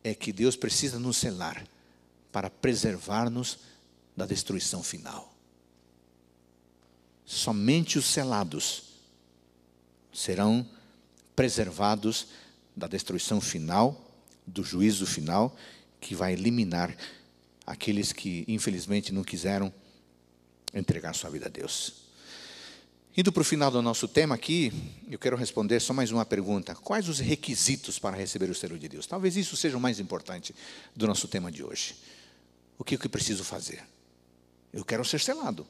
[0.03, 1.65] é que Deus precisa nos selar
[2.31, 3.57] para preservar-nos
[4.15, 5.33] da destruição final.
[7.25, 8.92] Somente os selados
[10.13, 10.65] serão
[11.35, 12.27] preservados
[12.75, 13.99] da destruição final,
[14.45, 15.55] do juízo final,
[15.99, 16.95] que vai eliminar
[17.65, 19.73] aqueles que, infelizmente, não quiseram
[20.73, 22.03] entregar sua vida a Deus.
[23.15, 24.73] Indo para o final do nosso tema aqui,
[25.09, 26.73] eu quero responder só mais uma pergunta.
[26.73, 29.05] Quais os requisitos para receber o selo de Deus?
[29.05, 30.55] Talvez isso seja o mais importante
[30.95, 31.95] do nosso tema de hoje.
[32.77, 33.83] O que, que eu preciso fazer?
[34.73, 35.67] Eu quero ser selado.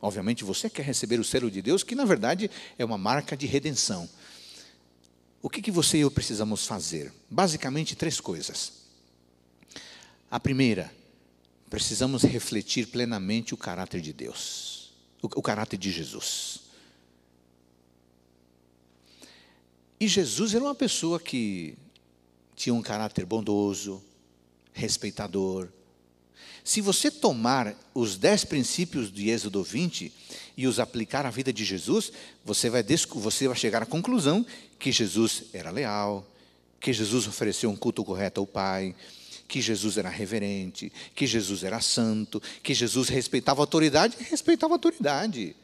[0.00, 3.46] Obviamente você quer receber o selo de Deus, que na verdade é uma marca de
[3.46, 4.08] redenção.
[5.42, 7.12] O que, que você e eu precisamos fazer?
[7.30, 8.72] Basicamente, três coisas.
[10.30, 10.92] A primeira,
[11.70, 16.60] precisamos refletir plenamente o caráter de Deus, o, o caráter de Jesus.
[19.98, 21.76] E Jesus era uma pessoa que
[22.54, 24.02] tinha um caráter bondoso,
[24.72, 25.68] respeitador,
[26.66, 30.12] se você tomar os dez princípios de Êxodo 20
[30.56, 32.10] e os aplicar à vida de Jesus,
[32.44, 34.44] você vai, você vai chegar à conclusão
[34.76, 36.28] que Jesus era leal,
[36.80, 38.96] que Jesus ofereceu um culto correto ao Pai,
[39.46, 44.74] que Jesus era reverente, que Jesus era santo, que Jesus respeitava a autoridade respeitava a
[44.74, 45.54] autoridade.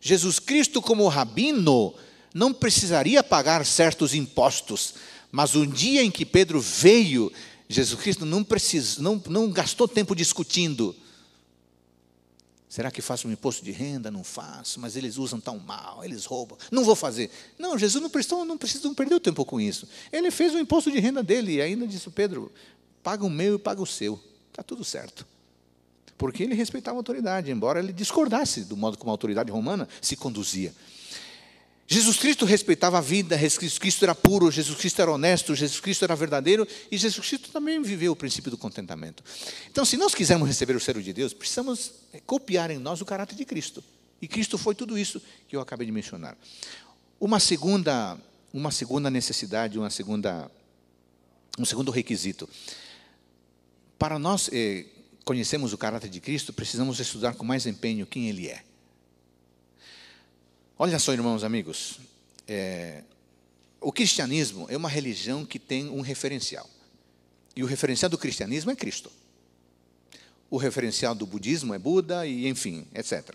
[0.00, 1.92] Jesus Cristo, como rabino,
[2.32, 4.94] não precisaria pagar certos impostos,
[5.32, 7.32] mas um dia em que Pedro veio
[7.68, 10.94] Jesus Cristo não, precis, não, não gastou tempo discutindo.
[12.68, 14.10] Será que faço um imposto de renda?
[14.10, 16.58] Não faço, mas eles usam tão mal, eles roubam.
[16.70, 17.30] Não vou fazer.
[17.58, 19.88] Não, Jesus não, prestou, não precisa não perder tempo com isso.
[20.12, 22.52] Ele fez o imposto de renda dele e ainda disse, Pedro,
[23.02, 24.20] paga o meu e paga o seu.
[24.50, 25.26] Está tudo certo.
[26.18, 30.16] Porque ele respeitava a autoridade, embora ele discordasse do modo como a autoridade romana se
[30.16, 30.74] conduzia.
[31.88, 36.04] Jesus Cristo respeitava a vida, Jesus Cristo era puro, Jesus Cristo era honesto, Jesus Cristo
[36.04, 39.22] era verdadeiro e Jesus Cristo também viveu o princípio do contentamento.
[39.70, 43.04] Então, se nós quisermos receber o selo de Deus, precisamos é, copiar em nós o
[43.04, 43.84] caráter de Cristo.
[44.20, 46.36] E Cristo foi tudo isso que eu acabei de mencionar.
[47.20, 48.18] Uma segunda,
[48.52, 50.50] uma segunda necessidade, uma segunda,
[51.56, 52.48] um segundo requisito.
[53.96, 54.84] Para nós é,
[55.24, 58.64] conhecemos o caráter de Cristo, precisamos estudar com mais empenho quem Ele é.
[60.78, 61.98] Olha só, irmãos, amigos,
[62.46, 63.02] é,
[63.80, 66.68] o cristianismo é uma religião que tem um referencial.
[67.56, 69.10] E o referencial do cristianismo é Cristo.
[70.50, 73.34] O referencial do budismo é Buda, e enfim, etc.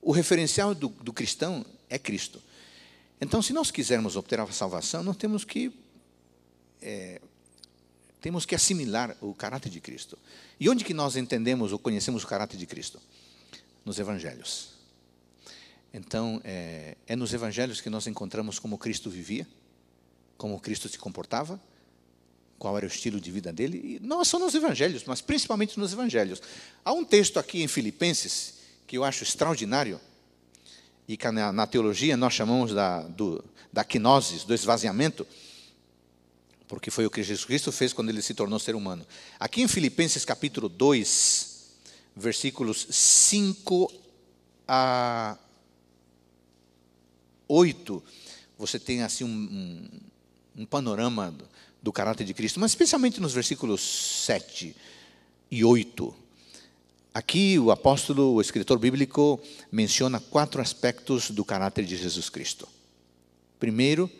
[0.00, 2.40] O referencial do, do cristão é Cristo.
[3.20, 5.72] Então, se nós quisermos obter a salvação, nós temos que
[6.80, 7.20] é,
[8.20, 10.16] temos que assimilar o caráter de Cristo.
[10.60, 13.00] E onde que nós entendemos ou conhecemos o caráter de Cristo?
[13.84, 14.77] Nos Evangelhos.
[15.92, 19.46] Então, é, é nos Evangelhos que nós encontramos como Cristo vivia,
[20.36, 21.60] como Cristo se comportava,
[22.58, 25.92] qual era o estilo de vida dele, e não só nos Evangelhos, mas principalmente nos
[25.92, 26.42] Evangelhos.
[26.84, 28.54] Há um texto aqui em Filipenses
[28.86, 30.00] que eu acho extraordinário,
[31.06, 35.26] e que na, na teologia nós chamamos da, do, da quinosis, do esvaziamento,
[36.66, 39.06] porque foi o que Jesus Cristo fez quando ele se tornou ser humano.
[39.40, 41.66] Aqui em Filipenses capítulo 2,
[42.14, 43.90] versículos 5
[44.66, 45.38] a
[47.48, 48.02] 8,
[48.58, 49.88] você tem assim um,
[50.56, 51.48] um, panorama do,
[51.82, 53.80] do caráter de Cristo, mas especialmente nos versículos
[54.26, 54.76] 7
[55.50, 56.14] e 8.
[57.14, 59.40] Aqui o apóstolo, o escritor bíblico,
[59.72, 62.68] menciona quatro aspectos do caráter de Jesus Cristo.
[63.58, 64.10] Primeiro,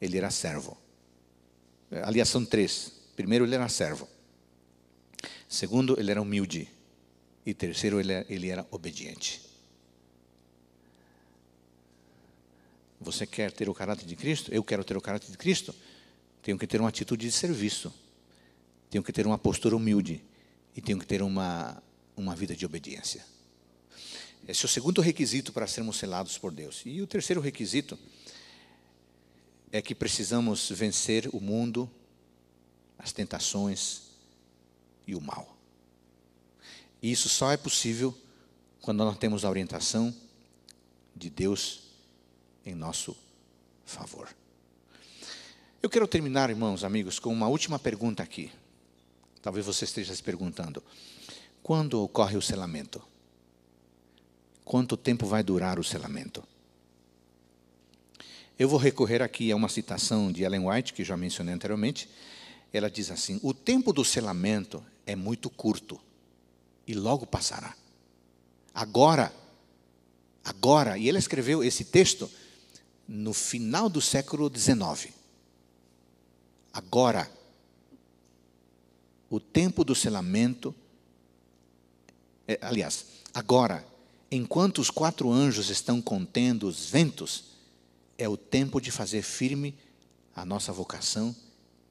[0.00, 0.76] ele era servo.
[2.02, 2.92] Aliás, são três.
[3.16, 4.06] Primeiro, ele era servo.
[5.48, 6.68] Segundo, ele era humilde.
[7.44, 9.45] E terceiro, ele era obediente.
[13.06, 14.52] Você quer ter o caráter de Cristo?
[14.52, 15.72] Eu quero ter o caráter de Cristo?
[16.42, 17.94] Tenho que ter uma atitude de serviço.
[18.90, 20.24] Tenho que ter uma postura humilde.
[20.74, 21.80] E tenho que ter uma,
[22.16, 23.24] uma vida de obediência.
[24.48, 26.82] Esse é o segundo requisito para sermos selados por Deus.
[26.84, 27.96] E o terceiro requisito
[29.70, 31.88] é que precisamos vencer o mundo,
[32.98, 34.02] as tentações
[35.06, 35.56] e o mal.
[37.00, 38.12] E isso só é possível
[38.80, 40.12] quando nós temos a orientação
[41.14, 41.85] de Deus
[42.66, 43.16] em nosso
[43.84, 44.28] favor.
[45.80, 48.50] Eu quero terminar, irmãos, amigos, com uma última pergunta aqui.
[49.40, 50.82] Talvez você esteja se perguntando:
[51.62, 53.00] quando ocorre o selamento?
[54.64, 56.42] Quanto tempo vai durar o selamento?
[58.58, 62.10] Eu vou recorrer aqui a uma citação de Ellen White, que já mencionei anteriormente.
[62.72, 66.00] Ela diz assim: O tempo do selamento é muito curto
[66.84, 67.76] e logo passará.
[68.74, 69.32] Agora,
[70.44, 72.28] agora, e ela escreveu esse texto
[73.06, 75.12] no final do século XIX.
[76.72, 77.30] Agora,
[79.30, 80.74] o tempo do selamento,
[82.46, 83.86] é, aliás, agora,
[84.30, 87.44] enquanto os quatro anjos estão contendo os ventos,
[88.18, 89.74] é o tempo de fazer firme
[90.34, 91.34] a nossa vocação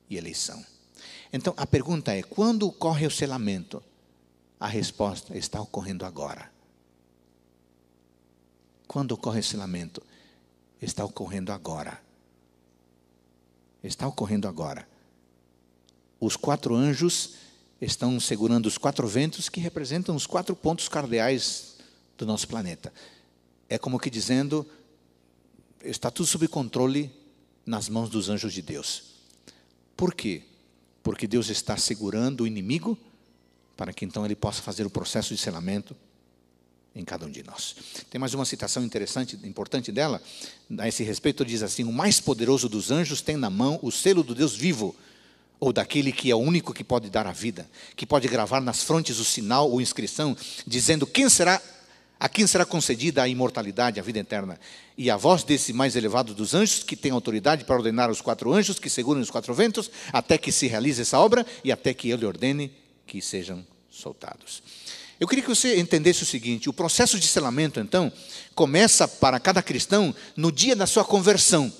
[0.09, 0.63] e eleição.
[1.31, 3.83] Então, a pergunta é: quando ocorre o selamento?
[4.57, 6.49] A resposta está ocorrendo agora.
[8.87, 10.01] Quando ocorre o selamento?
[10.85, 11.99] Está ocorrendo agora.
[13.83, 14.87] Está ocorrendo agora.
[16.19, 17.37] Os quatro anjos
[17.81, 21.77] estão segurando os quatro ventos que representam os quatro pontos cardeais
[22.15, 22.93] do nosso planeta.
[23.67, 24.63] É como que dizendo:
[25.83, 27.11] está tudo sob controle
[27.65, 29.15] nas mãos dos anjos de Deus.
[29.97, 30.43] Por quê?
[31.01, 32.95] Porque Deus está segurando o inimigo
[33.75, 35.95] para que então ele possa fazer o processo de selamento
[36.95, 37.75] em cada um de nós.
[38.09, 40.21] Tem mais uma citação interessante, importante dela,
[40.79, 44.23] a esse respeito diz assim: "O mais poderoso dos anjos tem na mão o selo
[44.23, 44.95] do Deus vivo,
[45.59, 48.83] ou daquele que é o único que pode dar a vida, que pode gravar nas
[48.83, 50.35] frontes o sinal ou inscrição
[50.65, 51.61] dizendo quem será
[52.17, 54.57] a quem será concedida a imortalidade, a vida eterna.
[54.97, 58.53] E a voz desse mais elevado dos anjos, que tem autoridade para ordenar os quatro
[58.53, 62.09] anjos que seguram os quatro ventos, até que se realize essa obra e até que
[62.09, 62.71] ele ordene
[63.05, 64.63] que sejam soltados.
[65.19, 68.11] Eu queria que você entendesse o seguinte: o processo de selamento, então,
[68.53, 71.71] começa para cada cristão no dia da sua conversão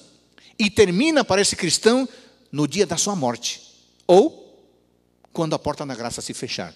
[0.57, 2.07] e termina para esse cristão
[2.51, 3.61] no dia da sua morte
[4.07, 4.43] ou
[5.33, 6.73] quando a porta da graça se fechar.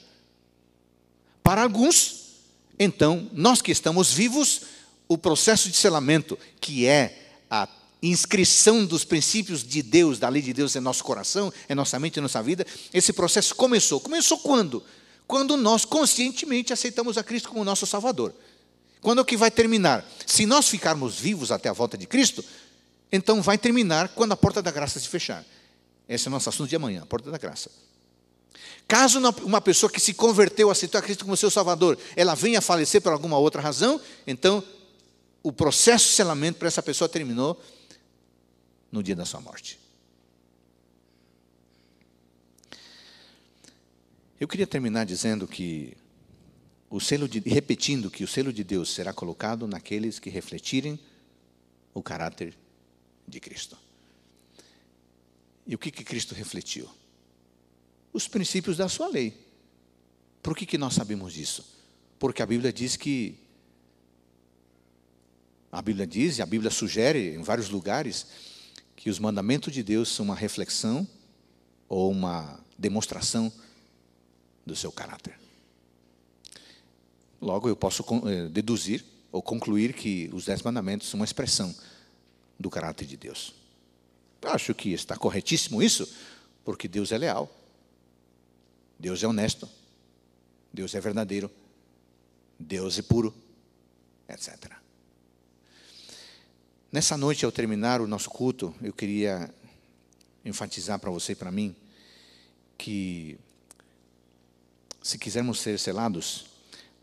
[1.41, 2.35] Para alguns,
[2.77, 4.61] então, nós que estamos vivos,
[5.07, 7.67] o processo de selamento, que é a
[8.03, 12.19] inscrição dos princípios de Deus, da lei de Deus em nosso coração, em nossa mente,
[12.19, 13.99] em nossa vida, esse processo começou.
[13.99, 14.83] Começou quando?
[15.29, 18.33] Quando nós conscientemente aceitamos a Cristo como nosso Salvador.
[18.99, 20.03] Quando é que vai terminar?
[20.25, 22.43] Se nós ficarmos vivos até a volta de Cristo,
[23.11, 25.45] então vai terminar quando a porta da graça se fechar.
[26.07, 27.69] Esse é o nosso assunto de amanhã, a porta da graça.
[28.87, 32.61] Caso uma pessoa que se converteu, aceitou a Cristo como seu Salvador, ela venha a
[32.61, 34.63] falecer por alguma outra razão, então
[35.43, 37.61] o processo de selamento para essa pessoa terminou
[38.91, 39.77] no dia da sua morte.
[44.39, 45.97] Eu queria terminar dizendo que
[46.89, 50.97] o selo de, repetindo que o selo de Deus será colocado naqueles que refletirem
[51.93, 52.57] o caráter
[53.27, 53.77] de Cristo.
[55.67, 56.89] E o que, que Cristo refletiu?
[58.13, 59.37] Os princípios da sua lei.
[60.41, 61.77] Por que, que nós sabemos disso?
[62.17, 63.37] Porque a Bíblia diz que.
[65.69, 68.25] A Bíblia diz, e a Bíblia sugere em vários lugares,
[68.95, 71.07] que os mandamentos de Deus são uma reflexão
[71.87, 73.51] ou uma demonstração
[74.69, 75.37] do seu caráter.
[77.41, 81.75] Logo, eu posso eh, deduzir ou concluir que os dez mandamentos são uma expressão
[82.59, 83.53] do caráter de Deus.
[84.41, 86.07] Eu acho que está corretíssimo isso,
[86.63, 87.49] porque Deus é leal,
[88.97, 89.67] Deus é honesto,
[90.71, 91.49] Deus é verdadeiro,
[92.59, 93.33] Deus é puro,
[94.27, 94.71] etc.
[96.91, 99.53] Nessa noite, ao terminar o nosso culto, eu queria
[100.43, 101.75] enfatizar para você e para mim
[102.77, 103.37] que,
[105.09, 106.45] se quisermos ser selados,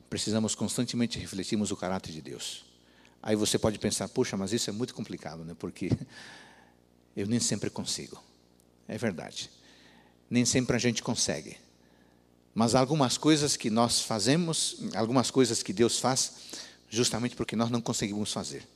[0.09, 2.65] precisamos constantemente refletirmos o caráter de Deus.
[3.21, 5.57] Aí você pode pensar, puxa, mas isso é muito complicado, né?
[5.59, 5.91] Porque
[7.17, 8.23] eu nem sempre consigo.
[8.87, 9.51] É verdade.
[10.31, 11.57] Nem sempre a gente consegue.
[12.55, 16.35] Mas há algumas coisas que nós fazemos, algumas coisas que Deus faz,
[16.89, 18.67] justamente porque nós não conseguimos fazer.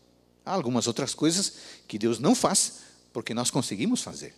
[0.44, 1.52] Há algumas outras coisas
[1.86, 2.80] que Deus não faz,
[3.12, 4.34] porque nós conseguimos fazer.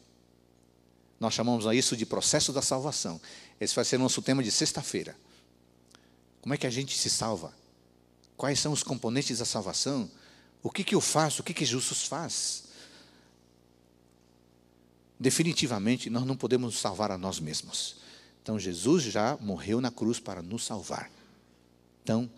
[1.22, 3.20] Nós chamamos isso de processo da salvação.
[3.60, 5.16] Esse vai ser nosso tema de sexta-feira.
[6.40, 7.54] Como é que a gente se salva?
[8.36, 10.10] Quais são os componentes da salvação?
[10.64, 11.40] O que, que eu faço?
[11.40, 12.64] O que, que Jesus faz?
[15.16, 17.98] Definitivamente, nós não podemos salvar a nós mesmos.
[18.42, 21.08] Então, Jesus já morreu na cruz para nos salvar.
[22.02, 22.28] Então,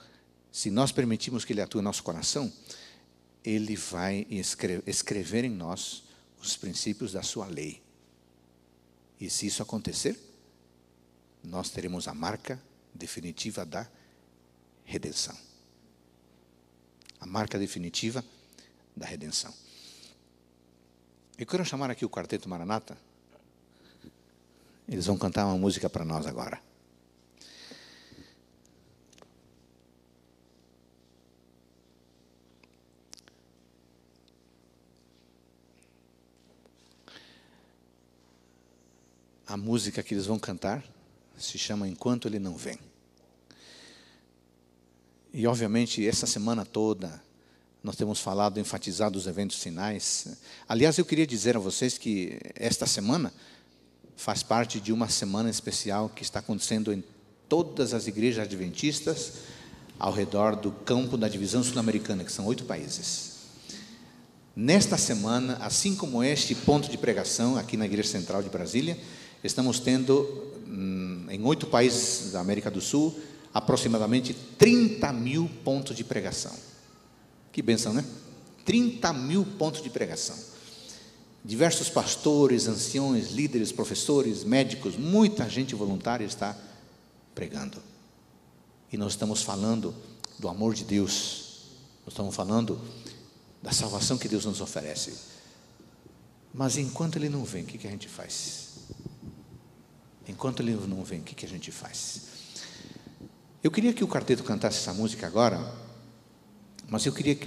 [0.53, 2.53] se nós permitirmos que Ele atue no nosso coração,
[3.43, 4.26] Ele vai
[4.87, 6.03] escrever em nós
[6.39, 7.82] os princípios da Sua lei.
[9.25, 10.20] E se isso acontecer,
[11.43, 12.61] nós teremos a marca
[12.95, 13.89] definitiva da
[14.85, 15.35] redenção.
[17.18, 18.22] A marca definitiva
[18.95, 19.51] da redenção.
[21.39, 22.99] Eu quero chamar aqui o Quarteto Maranata.
[24.87, 26.61] Eles vão cantar uma música para nós agora.
[39.47, 40.85] A música que eles vão cantar
[41.39, 42.79] se chama Enquanto Ele Não Vem.
[45.33, 47.21] E, obviamente, essa semana toda,
[47.83, 50.39] nós temos falado, enfatizado os eventos finais.
[50.69, 53.33] Aliás, eu queria dizer a vocês que esta semana
[54.17, 57.03] faz parte de uma semana especial que está acontecendo em
[57.49, 59.33] todas as igrejas adventistas
[59.99, 63.35] ao redor do campo da divisão sul-americana, que são oito países.
[64.57, 68.97] Nesta semana, assim como este ponto de pregação aqui na Igreja Central de Brasília,
[69.45, 73.15] estamos tendo hum, em oito países da América do Sul
[73.53, 76.53] aproximadamente 30 mil pontos de pregação.
[77.53, 78.05] Que benção, né?
[78.65, 80.37] 30 mil pontos de pregação.
[81.45, 86.57] Diversos pastores, anciões, líderes, professores, médicos, muita gente voluntária está
[87.35, 87.81] pregando.
[88.91, 89.95] E nós estamos falando
[90.39, 91.67] do amor de Deus,
[92.05, 92.81] nós estamos falando
[93.63, 95.15] da salvação que Deus nos oferece.
[96.53, 98.71] Mas enquanto Ele não vem, o que, que a gente faz?
[100.27, 102.22] Enquanto Ele não vem, o que, a gente faz?
[103.62, 105.59] Eu queria que o quarteto cantasse essa música agora,
[106.89, 107.39] mas eu queria,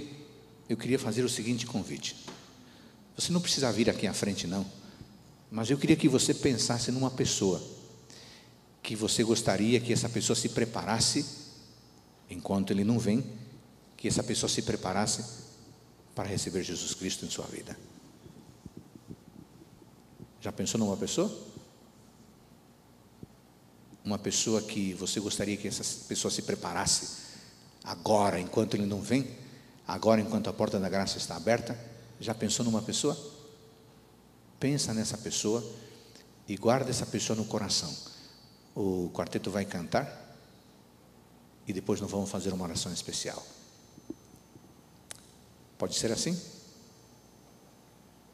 [0.68, 2.16] eu queria fazer o seguinte convite.
[3.16, 4.64] Você não precisa vir aqui à frente, não.
[5.50, 7.62] Mas eu queria que você pensasse numa pessoa
[8.82, 11.24] que você gostaria que essa pessoa se preparasse,
[12.30, 13.24] enquanto ele não vem,
[13.96, 15.24] que essa pessoa se preparasse
[16.14, 17.78] para receber Jesus Cristo em sua vida.
[20.40, 21.30] Já pensou numa pessoa?
[24.08, 27.26] Uma pessoa que você gostaria que essa pessoa se preparasse
[27.84, 29.36] agora, enquanto ele não vem,
[29.86, 31.78] agora, enquanto a porta da graça está aberta.
[32.18, 33.14] Já pensou numa pessoa?
[34.58, 35.62] Pensa nessa pessoa
[36.48, 37.94] e guarda essa pessoa no coração.
[38.74, 40.08] O quarteto vai cantar
[41.66, 43.46] e depois nós vamos fazer uma oração especial.
[45.76, 46.34] Pode ser assim?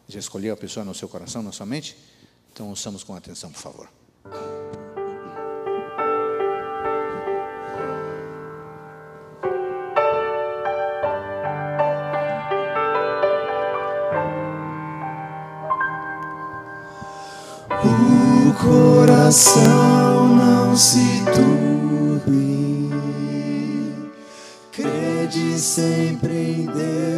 [0.07, 1.97] Já escolheu a pessoa no seu coração, na sua mente?
[2.53, 4.74] Então ouçamos com atenção, por favor.
[18.65, 22.91] Coração não se turbe.
[24.73, 27.14] Crede sempre em Deus,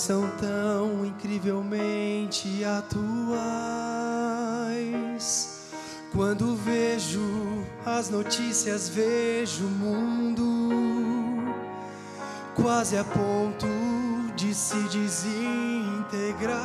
[0.00, 3.20] são tão incrivelmente atuais.
[6.10, 7.20] Quando vejo
[7.84, 11.52] as notícias, vejo o mundo
[12.54, 13.66] quase a ponto
[14.34, 16.58] de se desintegrar.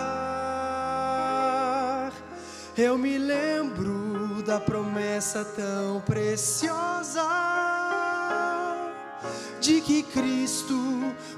[2.78, 7.65] Eu me lembro da promessa tão preciosa
[9.66, 10.76] de que Cristo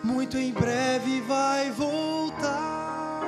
[0.03, 3.23] muito em breve vai voltar.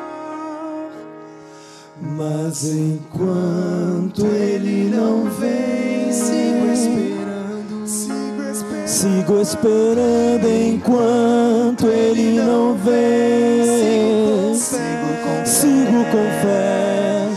[2.01, 14.53] Mas enquanto ele não vem, sigo esperando, sigo esperando, sigo esperando enquanto ele não vem.
[14.53, 14.81] Sigo
[15.23, 17.29] com, sigo com fé,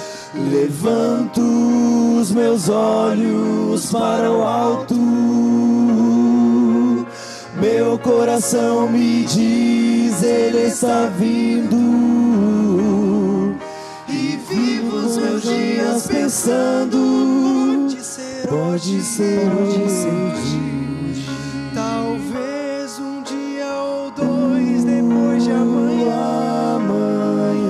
[0.51, 1.41] levanto
[2.21, 5.62] os meus olhos para o alto.
[7.63, 11.77] Meu coração me diz, ele está vindo.
[14.93, 17.87] Os meus dias pensando
[18.49, 20.09] pode ser hoje
[21.73, 26.77] talvez um dia ou dois depois de amanhã.
[26.77, 27.69] Amanhã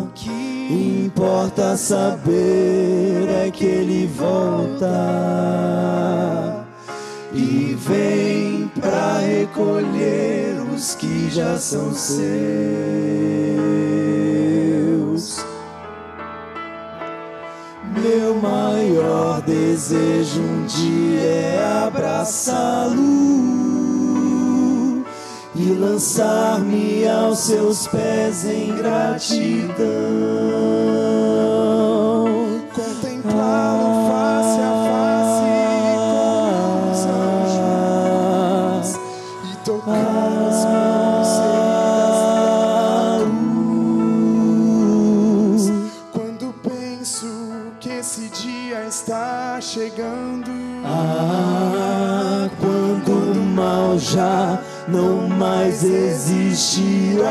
[0.00, 5.38] o que importa saber é que ele volta.
[5.86, 6.17] e
[7.88, 12.28] vem para recolher os que já são seus
[18.00, 22.98] meu maior desejo um dia é abraçá-lo
[25.54, 29.78] e lançar-me aos seus pés em gratidão.
[32.72, 33.97] Contemplá-lo
[54.12, 57.28] já não mais existirá,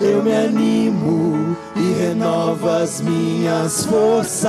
[0.00, 4.46] eu me animo e renovo as minhas forças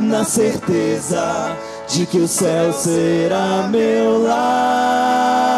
[0.00, 1.56] na certeza
[1.88, 5.56] de que o céu será meu lar.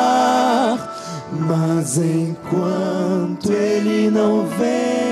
[1.31, 5.08] Mas enquanto ele não vem,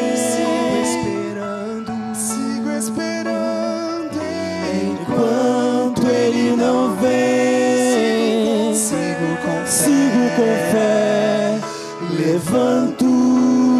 [12.46, 13.04] Levanto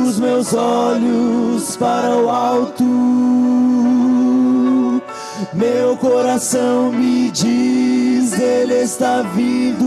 [0.09, 2.83] os meus olhos para o alto.
[5.55, 9.87] Meu coração me diz, ele está vindo.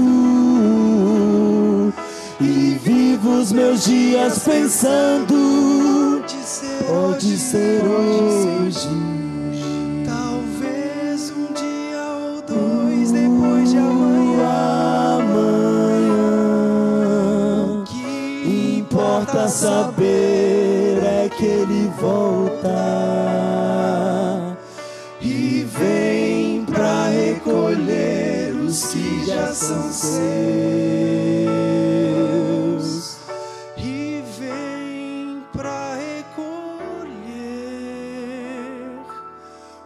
[2.39, 6.23] E vivo os meus dias pensando,
[6.87, 9.18] pode ser hoje.
[19.49, 22.69] Saber é que ele volta
[25.19, 30.29] e vem para recolher os que já são seus.
[33.77, 37.09] E vem para recolher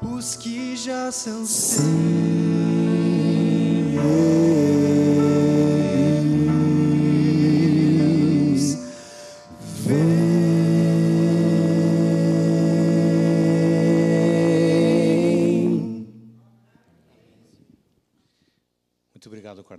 [0.02, 1.63] os que já são seus.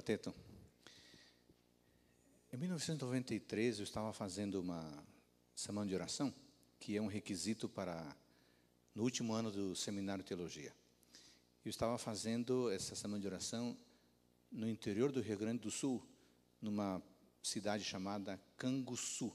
[0.04, 0.34] Quarteto.
[2.52, 5.02] Em 1993, eu estava fazendo uma
[5.54, 6.32] semana de oração,
[6.78, 8.14] que é um requisito para
[8.94, 10.74] no último ano do seminário de teologia.
[11.64, 13.74] Eu estava fazendo essa semana de oração
[14.52, 16.06] no interior do Rio Grande do Sul,
[16.60, 17.02] numa
[17.42, 19.34] cidade chamada Canguçu.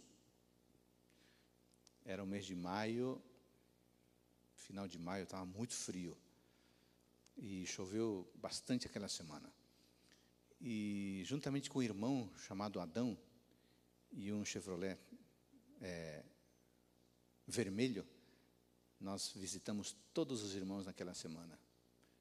[2.06, 3.20] Era o mês de maio,
[4.54, 6.16] final de maio, estava muito frio.
[7.36, 9.52] E choveu bastante aquela semana.
[10.62, 13.18] E juntamente com um irmão chamado Adão
[14.12, 15.00] e um Chevrolet
[15.82, 16.24] é,
[17.48, 18.06] vermelho,
[19.00, 21.58] nós visitamos todos os irmãos naquela semana,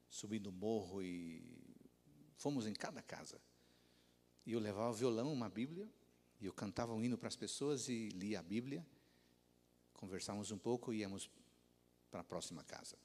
[0.09, 1.69] subindo o morro e
[2.39, 3.37] Fomos em cada casa.
[4.45, 5.89] E eu levava violão, uma Bíblia,
[6.39, 8.85] e eu cantava um hino para as pessoas e lia a Bíblia.
[9.91, 11.29] Conversávamos um pouco e íamos
[12.09, 12.97] para a próxima casa.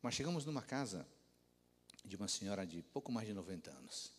[0.00, 1.06] Mas chegamos numa casa
[2.02, 4.14] de uma senhora de pouco mais de 90 anos.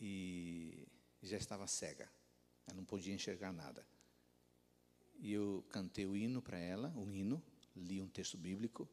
[0.00, 0.86] E
[1.22, 2.10] já estava cega.
[2.66, 3.86] Ela não podia enxergar nada.
[5.18, 7.42] E eu cantei o hino para ela, um hino,
[7.74, 8.88] li um texto bíblico,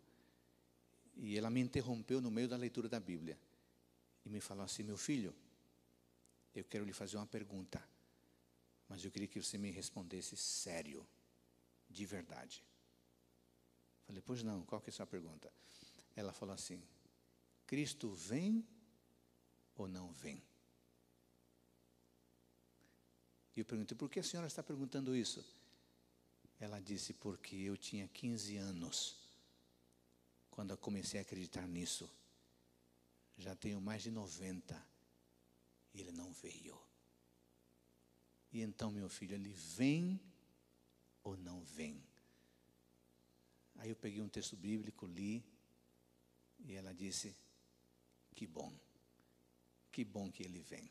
[1.16, 3.38] e ela me interrompeu no meio da leitura da Bíblia
[4.26, 5.34] e me falou assim: Meu filho,
[6.54, 7.82] eu quero lhe fazer uma pergunta,
[8.90, 11.08] mas eu queria que você me respondesse sério,
[11.90, 12.64] de verdade.
[14.06, 15.52] Falei: Pois não, qual que é a sua pergunta?
[16.16, 16.82] Ela falou assim:
[17.68, 18.66] Cristo vem
[19.76, 20.42] ou não vem?
[23.56, 25.46] E eu perguntei: Por que a senhora está perguntando isso?
[26.60, 29.16] Ela disse: Porque eu tinha 15 anos
[30.52, 32.10] quando eu comecei a acreditar nisso.
[33.38, 34.82] Já tenho mais de 90
[35.94, 36.80] e ele não veio.
[38.52, 40.20] E então, meu filho, ele vem
[41.24, 42.02] ou não vem?
[43.78, 45.44] Aí eu peguei um texto bíblico, li,
[46.66, 47.36] e ela disse:
[48.34, 48.74] Que bom,
[49.92, 50.90] que bom que ele vem.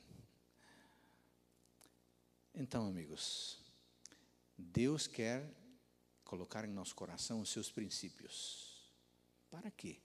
[2.54, 3.58] Então, amigos,
[4.56, 5.44] Deus quer
[6.24, 8.92] colocar em nosso coração os seus princípios.
[9.50, 9.98] Para quê?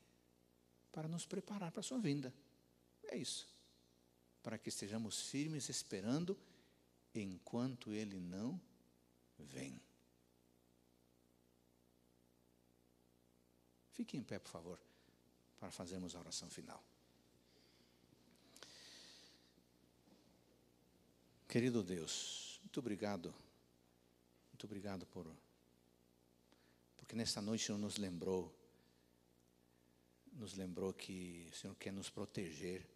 [0.92, 2.34] Para nos preparar para a sua vinda.
[3.04, 3.48] É isso.
[4.42, 6.38] Para que estejamos firmes esperando
[7.14, 8.60] enquanto Ele não
[9.38, 9.80] vem.
[13.92, 14.80] Fique em pé, por favor,
[15.60, 16.84] para fazermos a oração final.
[21.50, 23.34] Querido Deus, muito obrigado.
[24.52, 25.26] Muito obrigado por
[26.96, 28.56] porque nesta noite o Senhor nos lembrou
[30.34, 32.88] nos lembrou que o Senhor quer nos proteger,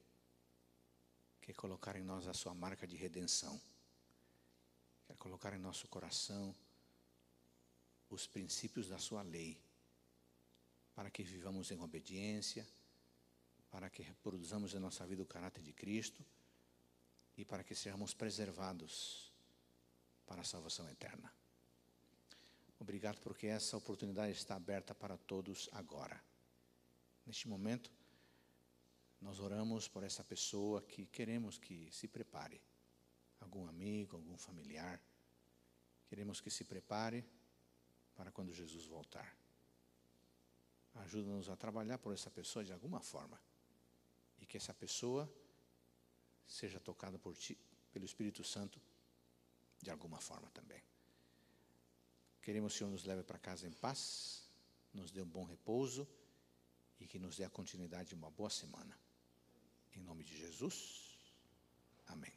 [1.42, 3.60] quer colocar em nós a sua marca de redenção,
[5.08, 6.56] quer colocar em nosso coração
[8.08, 9.60] os princípios da sua lei,
[10.94, 12.68] para que vivamos em obediência,
[13.72, 16.24] para que reproduzamos em nossa vida o caráter de Cristo
[17.38, 19.32] e para que sejamos preservados
[20.26, 21.34] para a salvação eterna.
[22.80, 26.22] Obrigado porque essa oportunidade está aberta para todos agora.
[27.26, 27.92] Neste momento,
[29.22, 32.62] nós oramos por essa pessoa que queremos que se prepare.
[33.40, 35.02] Algum amigo, algum familiar.
[36.08, 37.26] Queremos que se prepare
[38.16, 39.34] para quando Jesus voltar.
[40.96, 43.40] Ajuda-nos a trabalhar por essa pessoa de alguma forma.
[44.40, 45.32] E que essa pessoa
[46.48, 47.58] seja tocada por ti,
[47.92, 48.82] pelo Espírito Santo,
[49.82, 50.82] de alguma forma também.
[52.42, 54.50] Queremos que o Senhor nos leve para casa em paz,
[54.94, 56.08] nos dê um bom repouso
[57.00, 58.98] e que nos dê a continuidade de uma boa semana.
[59.96, 61.20] Em nome de Jesus.
[62.08, 62.34] Amém.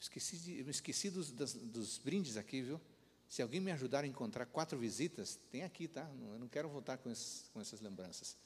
[0.00, 2.80] Esqueci, de, esqueci dos, dos brindes aqui, viu?
[3.28, 6.02] Se alguém me ajudar a encontrar quatro visitas, tem aqui, tá?
[6.02, 8.36] Eu não quero voltar com, esses, com essas lembranças.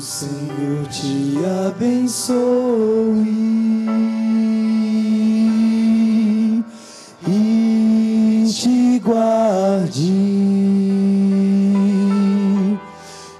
[0.00, 1.36] O Senhor te
[1.68, 2.32] abençoe
[7.28, 10.40] e te guarde.